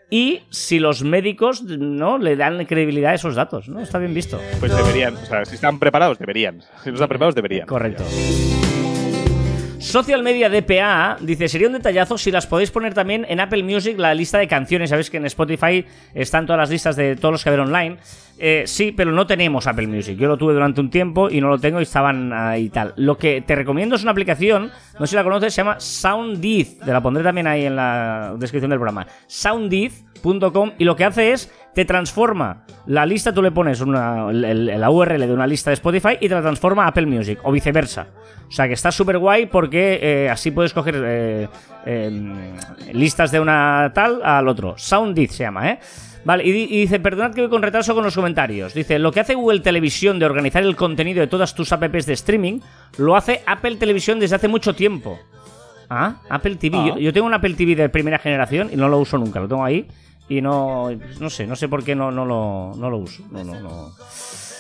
[0.10, 3.80] Y si los médicos no le dan credibilidad a esos datos, ¿no?
[3.80, 4.40] Está bien visto.
[4.60, 6.62] Pues deberían, o sea, si están preparados, deberían.
[6.84, 7.68] Si no están preparados, deberían.
[7.68, 8.04] Correcto.
[9.80, 13.98] Social Media DPA dice, sería un detallazo si las podéis poner también en Apple Music
[13.98, 14.90] la lista de canciones.
[14.90, 17.98] Sabéis que en Spotify están todas las listas de todos los que ver online.
[18.42, 20.18] Eh, sí, pero no tenemos Apple Music.
[20.18, 22.94] Yo lo tuve durante un tiempo y no lo tengo y estaban ahí tal.
[22.96, 26.80] Lo que te recomiendo es una aplicación, no sé si la conoces, se llama Soundeath.
[26.86, 29.06] Te la pondré también ahí en la descripción del programa.
[29.28, 34.90] Soundeath.com y lo que hace es te transforma la lista, tú le pones una, la
[34.90, 38.08] URL de una lista de Spotify y te la transforma a Apple Music o viceversa.
[38.48, 41.48] O sea que está súper guay porque eh, así puedes coger eh,
[41.86, 42.54] eh,
[42.94, 44.76] listas de una tal al otro.
[44.78, 45.80] Soundeath se llama, ¿eh?
[46.26, 48.74] Vale, y, di- y dice, perdonad que voy con retraso con los comentarios.
[48.74, 52.14] Dice, lo que hace Google Televisión de organizar el contenido de todas tus apps de
[52.14, 52.60] streaming,
[52.98, 55.18] lo hace Apple Televisión desde hace mucho tiempo.
[55.90, 56.78] Ah, Apple TV.
[56.78, 56.86] Ah.
[56.90, 59.48] Yo, yo tengo un Apple TV de primera generación y no lo uso nunca, lo
[59.48, 59.88] tengo ahí.
[60.28, 63.24] Y no, no sé, no sé por qué no, no, lo, no lo uso.
[63.32, 63.92] No, no, no.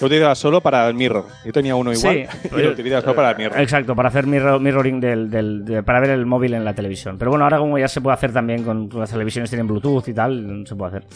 [0.01, 1.25] Lo utilizaba solo para el mirror.
[1.45, 3.59] Yo tenía uno igual Sí, y lo utilizaba solo para el mirror.
[3.59, 7.17] Exacto, para hacer mirror- mirroring del, del- de- para ver el móvil en la televisión.
[7.17, 10.13] Pero bueno, ahora como ya se puede hacer también con las televisiones tienen Bluetooth y
[10.13, 11.07] tal, se puede hacer.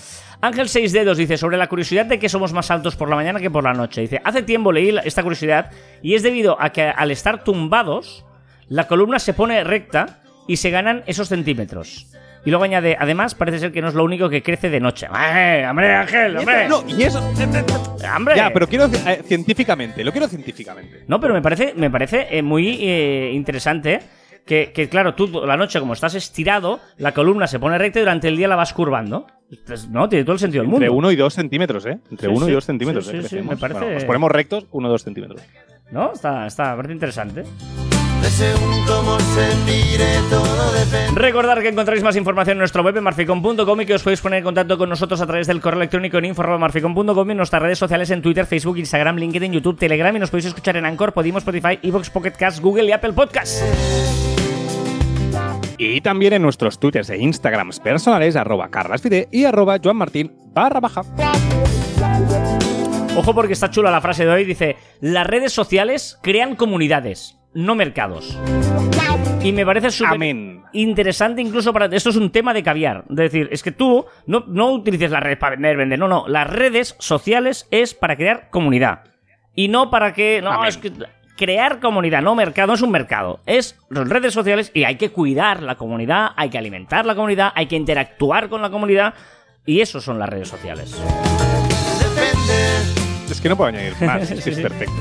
[0.42, 3.40] Ángel 6 dedos dice sobre la curiosidad de que somos más altos por la mañana
[3.40, 4.02] que por la noche.
[4.02, 5.72] Dice, hace tiempo leí esta curiosidad
[6.02, 8.26] y es debido a que al estar tumbados,
[8.68, 12.08] la columna se pone recta y se ganan esos centímetros.
[12.46, 15.08] Y luego añade, además parece ser que no es lo único que crece de noche.
[15.08, 16.68] ¡Eh, hombre, Ángel, hombre!
[16.68, 17.20] No, y eso.
[18.16, 18.36] ¡Hombre!
[18.36, 20.04] Ya, pero quiero eh, científicamente.
[20.04, 21.06] Lo quiero científicamente.
[21.08, 24.02] No, pero me parece, me parece eh, muy eh, interesante
[24.46, 28.02] que, que, claro, tú la noche, como estás estirado, la columna se pone recta y
[28.02, 29.26] durante el día la vas curvando.
[29.50, 30.86] Entonces, no, tiene todo el sentido del mundo.
[30.86, 32.00] Entre 1 y 2 centímetros, ¿eh?
[32.12, 32.52] Entre Sí, 1 sí.
[32.52, 33.06] y 2 centímetros.
[33.06, 33.56] Sí, eh, sí, sí, crecemos.
[33.56, 35.42] me parece- Bueno, nos ponemos rectos, 1 o 2 centímetros.
[35.92, 36.12] ¿No?
[36.12, 37.44] Está, está, parece interesante.
[38.24, 41.20] De según cómo se mire, todo depende.
[41.20, 44.38] Recordar que encontráis más información en nuestro web en marficom.com y que os podéis poner
[44.38, 47.80] en contacto con nosotros a través del correo electrónico en info.marficom.com y en nuestras redes
[47.80, 51.40] sociales en Twitter, Facebook, Instagram, LinkedIn, YouTube, Telegram y nos podéis escuchar en Anchor, Podimo,
[51.40, 53.62] Spotify, Evox, Pocket Cast, Google y Apple Podcasts.
[55.78, 61.02] Y también en nuestros twitters e instagrams personales, arroba carlasfide y arroba joanmartin barra baja.
[63.18, 64.46] Ojo porque está chula la frase de hoy.
[64.46, 68.38] Dice, las redes sociales crean comunidades, no mercados.
[69.44, 70.22] Y me parece súper
[70.72, 71.86] interesante incluso para...
[71.88, 73.04] Esto es un tema de caviar.
[73.10, 76.00] Es decir, es que tú no, no utilices las redes para vender, vender.
[76.00, 76.26] No, no.
[76.28, 79.04] Las redes sociales es para crear comunidad.
[79.54, 80.42] Y no para que...
[80.42, 80.70] No, Amén.
[80.70, 80.92] es que...
[81.36, 83.40] Crear comunidad, no mercado, no es un mercado.
[83.48, 87.52] Es las redes sociales y hay que cuidar la comunidad, hay que alimentar la comunidad,
[87.56, 89.16] hay que interactuar con la comunidad.
[89.66, 90.96] Y eso son las redes sociales.
[92.00, 93.32] Depende.
[93.32, 94.94] Es que no puedo añadir más, es perfecto.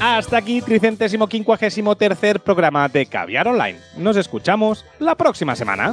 [0.00, 3.78] Hasta aquí, tricentésimo quincuagésimo tercer programa de Caviar Online.
[3.98, 5.92] Nos escuchamos la próxima semana.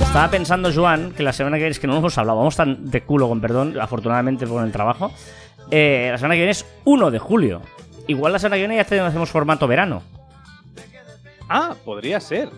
[0.00, 2.88] Estaba pensando, Joan, que la semana que viene es que no hemos hablado, vamos tan
[2.88, 5.10] de culo, con perdón, afortunadamente con el trabajo.
[5.72, 7.62] Eh, la semana que viene es 1 de julio.
[8.06, 10.02] Igual la semana que viene ya hacemos formato verano.
[11.48, 12.48] Ah, podría ser.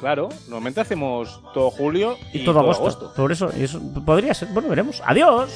[0.00, 3.12] Claro, normalmente hacemos todo julio y, Y todo, agosto.
[3.14, 4.48] Por eso, eso podría ser.
[4.48, 5.00] Bueno, veremos.
[5.06, 5.52] ¡Adiós!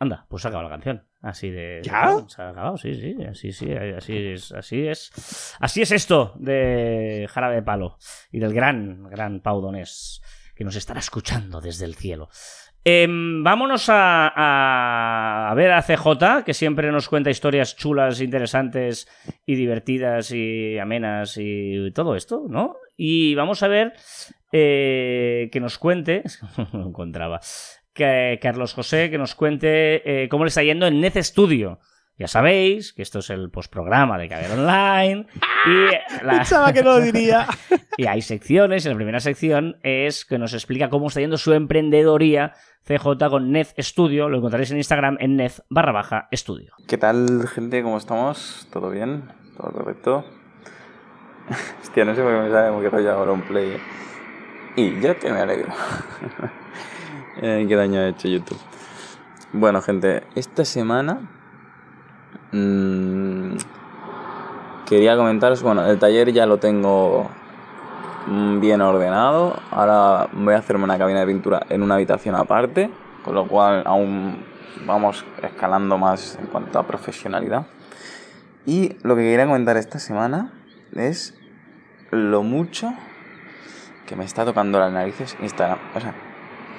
[0.00, 1.04] Anda, pues se ha acabado la canción.
[1.22, 1.80] Así de.
[1.82, 2.16] ¿Ya?
[2.28, 3.16] Se ha acabado, sí, sí.
[3.28, 3.72] Así, sí.
[3.72, 4.52] Así es.
[4.52, 5.56] Así es.
[5.58, 7.98] Así es esto de Jarabe de Palo.
[8.30, 10.22] Y del gran, gran Pau Donés,
[10.54, 12.28] que nos estará escuchando desde el cielo.
[12.84, 19.08] Em, vámonos a, a- a ver a CJ, que siempre nos cuenta historias chulas, interesantes
[19.44, 22.76] y divertidas y amenas y todo esto, ¿no?
[22.96, 23.94] Y vamos a ver
[24.52, 26.22] eh, que nos cuente,
[26.72, 27.40] no encontraba,
[27.98, 31.80] que Carlos José, que nos cuente eh, cómo le está yendo en Net Studio.
[32.16, 35.26] Ya sabéis que esto es el postprograma de Caber Online
[35.66, 37.46] y la- Pensaba que no lo diría.
[37.96, 41.52] y hay secciones, y la primera sección es que nos explica cómo está yendo su
[41.52, 42.54] emprendedoría
[42.86, 44.28] CJ con Nez Studio.
[44.28, 46.72] Lo encontraréis en Instagram en Nez barra baja estudio.
[46.88, 47.82] ¿Qué tal, gente?
[47.82, 48.66] ¿Cómo estamos?
[48.72, 49.24] ¿Todo bien?
[49.56, 50.24] ¿Todo correcto?
[51.82, 53.70] Hostia, no sé por qué me sale muy rollo ahora un play.
[53.72, 53.80] ¿eh?
[54.76, 55.68] Y yo que me alegro.
[57.40, 58.58] Eh, ¿Qué daño ha hecho YouTube?
[59.52, 61.20] Bueno, gente, esta semana
[62.50, 63.52] mm,
[64.86, 67.30] quería comentaros, bueno, el taller ya lo tengo
[68.26, 69.56] mm, bien ordenado.
[69.70, 72.90] Ahora voy a hacerme una cabina de pintura en una habitación aparte,
[73.24, 74.44] con lo cual aún
[74.84, 77.66] vamos escalando más en cuanto a profesionalidad.
[78.66, 80.52] Y lo que quería comentar esta semana
[80.92, 81.38] es
[82.10, 82.92] lo mucho
[84.06, 85.78] que me está tocando las narices Instagram.
[85.94, 86.14] O sea,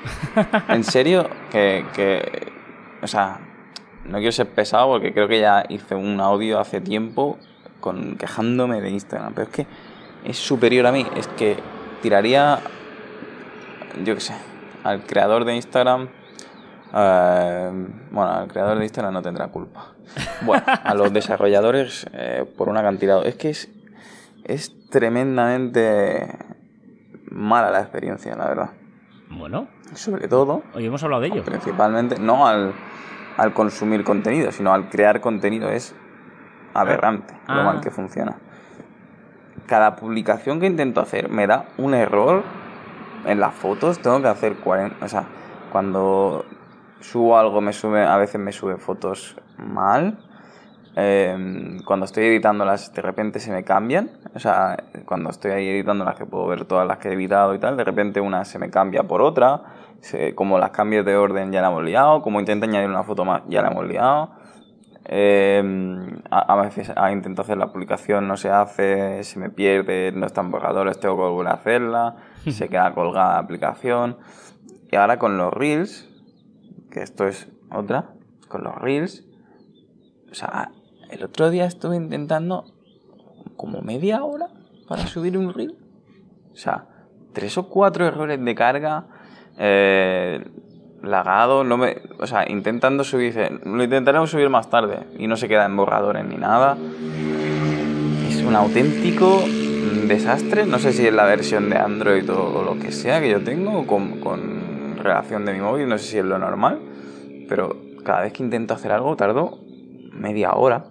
[0.69, 2.51] en serio, que, que,
[3.01, 3.39] o sea,
[4.05, 7.37] no quiero ser pesado porque creo que ya hice un audio hace tiempo
[7.79, 9.67] con, quejándome de Instagram, pero es que
[10.23, 11.57] es superior a mí, es que
[12.01, 12.59] tiraría,
[14.03, 14.35] yo qué sé,
[14.83, 16.09] al creador de Instagram,
[16.93, 17.71] eh,
[18.11, 19.93] bueno, al creador de Instagram no tendrá culpa.
[20.41, 23.23] Bueno, a los desarrolladores eh, por un acantilado.
[23.23, 23.69] Es que es,
[24.45, 26.35] es tremendamente
[27.29, 28.69] mala la experiencia, la verdad.
[29.29, 31.43] Bueno, Sobre todo, hoy hemos hablado de ello.
[31.43, 32.73] principalmente, no al,
[33.37, 35.69] al consumir contenido, sino al crear contenido.
[35.69, 35.95] Es
[36.73, 37.55] aberrante Ah.
[37.55, 38.35] lo mal que funciona.
[39.65, 42.43] Cada publicación que intento hacer me da un error
[43.25, 43.99] en las fotos.
[43.99, 45.03] Tengo que hacer 40.
[45.05, 45.23] O sea,
[45.71, 46.45] cuando
[46.99, 50.17] subo algo, me sube, a veces me sube fotos mal.
[50.95, 54.09] Eh, cuando estoy editándolas, de repente se me cambian.
[54.33, 57.59] O sea, cuando estoy ahí editándolas, que puedo ver todas las que he editado y
[57.59, 59.61] tal, de repente una se me cambia por otra.
[60.01, 62.21] Se- como las cambios de orden ya la hemos liado.
[62.21, 64.31] Como intento añadir una foto más, ya la hemos liado.
[65.11, 65.63] Eh,
[66.29, 70.25] a, a veces a, intento hacer la publicación, no se hace, se me pierde, no
[70.27, 72.15] están borradores, tengo que volver a hacerla,
[72.47, 74.17] se queda colgada la aplicación.
[74.91, 76.07] Y ahora con los Reels,
[76.91, 78.11] que esto es otra,
[78.47, 79.25] con los Reels,
[80.31, 80.69] o sea,
[81.09, 82.65] el otro día estuve intentando
[83.57, 84.47] como media hora
[84.87, 85.75] para subir un Reel.
[86.53, 86.85] O sea,
[87.33, 89.05] tres o cuatro errores de carga,
[89.57, 90.43] eh,
[91.03, 95.47] lagado, no me, o sea, intentando subir, lo intentaremos subir más tarde y no se
[95.47, 96.77] queda en borradores ni nada.
[98.27, 99.43] Es un auténtico
[100.07, 103.43] desastre, no sé si es la versión de Android o lo que sea que yo
[103.43, 104.19] tengo con
[104.99, 106.79] relación de mi móvil, no sé si es lo normal,
[107.47, 109.59] pero cada vez que intento hacer algo tardo
[110.13, 110.85] media hora,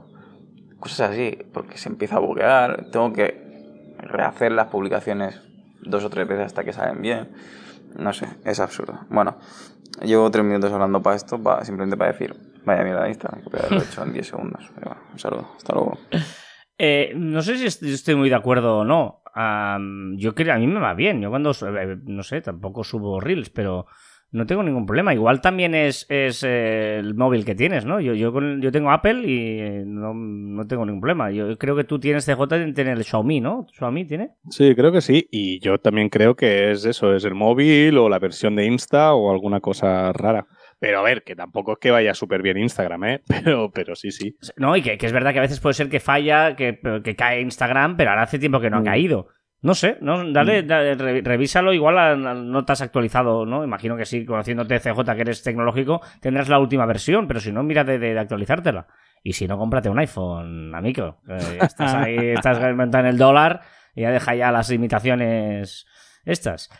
[0.80, 3.46] cosas así, porque se empieza a buguear, tengo que
[3.98, 5.40] rehacer las publicaciones
[5.82, 7.28] dos o tres veces hasta que salen bien.
[7.96, 9.00] No sé, es absurdo.
[9.08, 9.38] Bueno,
[10.02, 13.82] llevo tres minutos hablando para esto, simplemente para decir, vaya mierda de Instagram, que haberlo
[13.82, 14.70] hecho en 10 segundos.
[14.74, 15.98] Pero bueno, un saludo, hasta luego.
[16.80, 19.22] Eh, no sé si est- estoy muy de acuerdo o no.
[19.34, 21.20] Am, yo creo, a mí me va bien.
[21.20, 23.86] Yo cuando, eh, no sé, tampoco subo reels, pero
[24.30, 25.14] no tengo ningún problema.
[25.14, 28.00] Igual también es, es eh, el móvil que tienes, ¿no?
[28.00, 31.30] Yo, yo, con- yo tengo Apple y eh, no, no tengo ningún problema.
[31.30, 33.66] Yo creo que tú tienes CJ en tener el Xiaomi, ¿no?
[33.72, 34.30] ¿Xiaomi tiene?
[34.50, 35.26] Sí, creo que sí.
[35.30, 39.14] Y yo también creo que es eso, es el móvil o la versión de Insta
[39.14, 40.46] o alguna cosa rara.
[40.80, 43.20] Pero a ver, que tampoco es que vaya súper bien Instagram, ¿eh?
[43.44, 44.36] Pero, pero sí, sí.
[44.56, 47.16] No, y que, que es verdad que a veces puede ser que falla, que, que
[47.16, 48.84] cae Instagram, pero ahora hace tiempo que no ha Mm.
[48.84, 49.28] caído.
[49.60, 53.64] No sé, no, dale, dale, re- revísalo, igual no te has actualizado, ¿no?
[53.64, 57.64] Imagino que sí, conociéndote CJ que eres tecnológico, tendrás la última versión, pero si no,
[57.64, 58.86] mira de, de- actualizártela.
[59.24, 61.18] Y si no, cómprate un iPhone, amigo.
[61.28, 63.62] Eh, estás ahí, estás en el dólar
[63.96, 65.86] y ya deja ya las limitaciones
[66.24, 66.70] estas.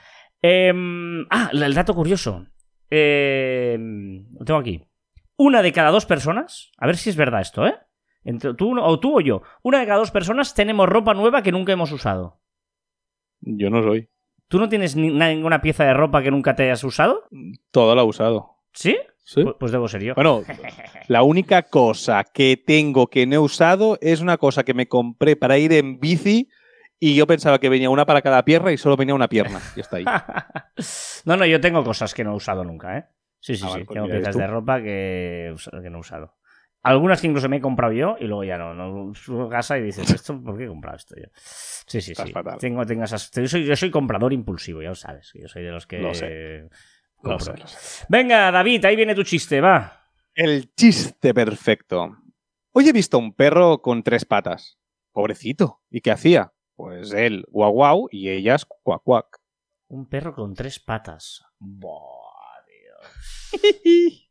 [0.41, 2.47] Em, ah, el dato curioso.
[2.91, 4.85] Em, lo tengo aquí.
[5.37, 7.75] Una de cada dos personas, a ver si es verdad esto, ¿eh?
[8.25, 11.53] Entre tú o tú o yo, una de cada dos personas tenemos ropa nueva que
[11.53, 12.41] nunca hemos usado.
[13.41, 14.09] Yo no soy.
[14.49, 17.25] ¿Tú no tienes ni- ninguna pieza de ropa que nunca te hayas usado?
[17.71, 18.57] Todo lo he usado.
[18.73, 18.97] ¿Sí?
[19.25, 19.43] Sí.
[19.43, 20.15] Pu- Pues debo ser yo.
[20.15, 20.43] Bueno,
[21.09, 25.37] la única cosa que tengo que no he usado es una cosa que me compré
[25.37, 26.49] para ir en bici
[26.99, 29.61] y yo pensaba que venía una para cada pierna y solo venía una pierna.
[29.77, 30.05] Y está ahí.
[31.27, 33.05] no, no, yo tengo cosas que no he usado nunca, ¿eh?
[33.41, 33.73] Sí, sí, Ah, sí.
[33.75, 34.39] vale, pues tengo piezas tú.
[34.39, 36.35] de ropa que, que no he usado.
[36.89, 38.73] Algunas que incluso me he comprado yo y luego ya no.
[38.73, 41.27] no casa y dices, ¿esto por qué he comprado esto yo?
[41.35, 42.33] Sí, sí, Estás sí.
[42.33, 42.57] fatal.
[42.59, 43.31] Tengo, tengo esas.
[43.31, 45.31] Yo soy, yo soy comprador impulsivo, ya lo sabes.
[45.35, 45.99] Yo soy de los que.
[45.99, 46.61] Lo sé.
[46.63, 46.69] Lo
[47.37, 47.41] compro.
[47.41, 48.07] sé, lo sé.
[48.09, 50.11] Venga, David, ahí viene tu chiste, va.
[50.35, 52.17] El chiste perfecto.
[52.73, 54.79] Hoy he visto a un perro con tres patas.
[55.13, 55.83] Pobrecito.
[55.91, 56.55] ¿Y qué hacía?
[56.75, 59.41] Pues él, guau guau, y ellas, cuac cuac.
[59.89, 61.45] Un perro con tres patas.
[61.59, 64.23] Buah, Dios.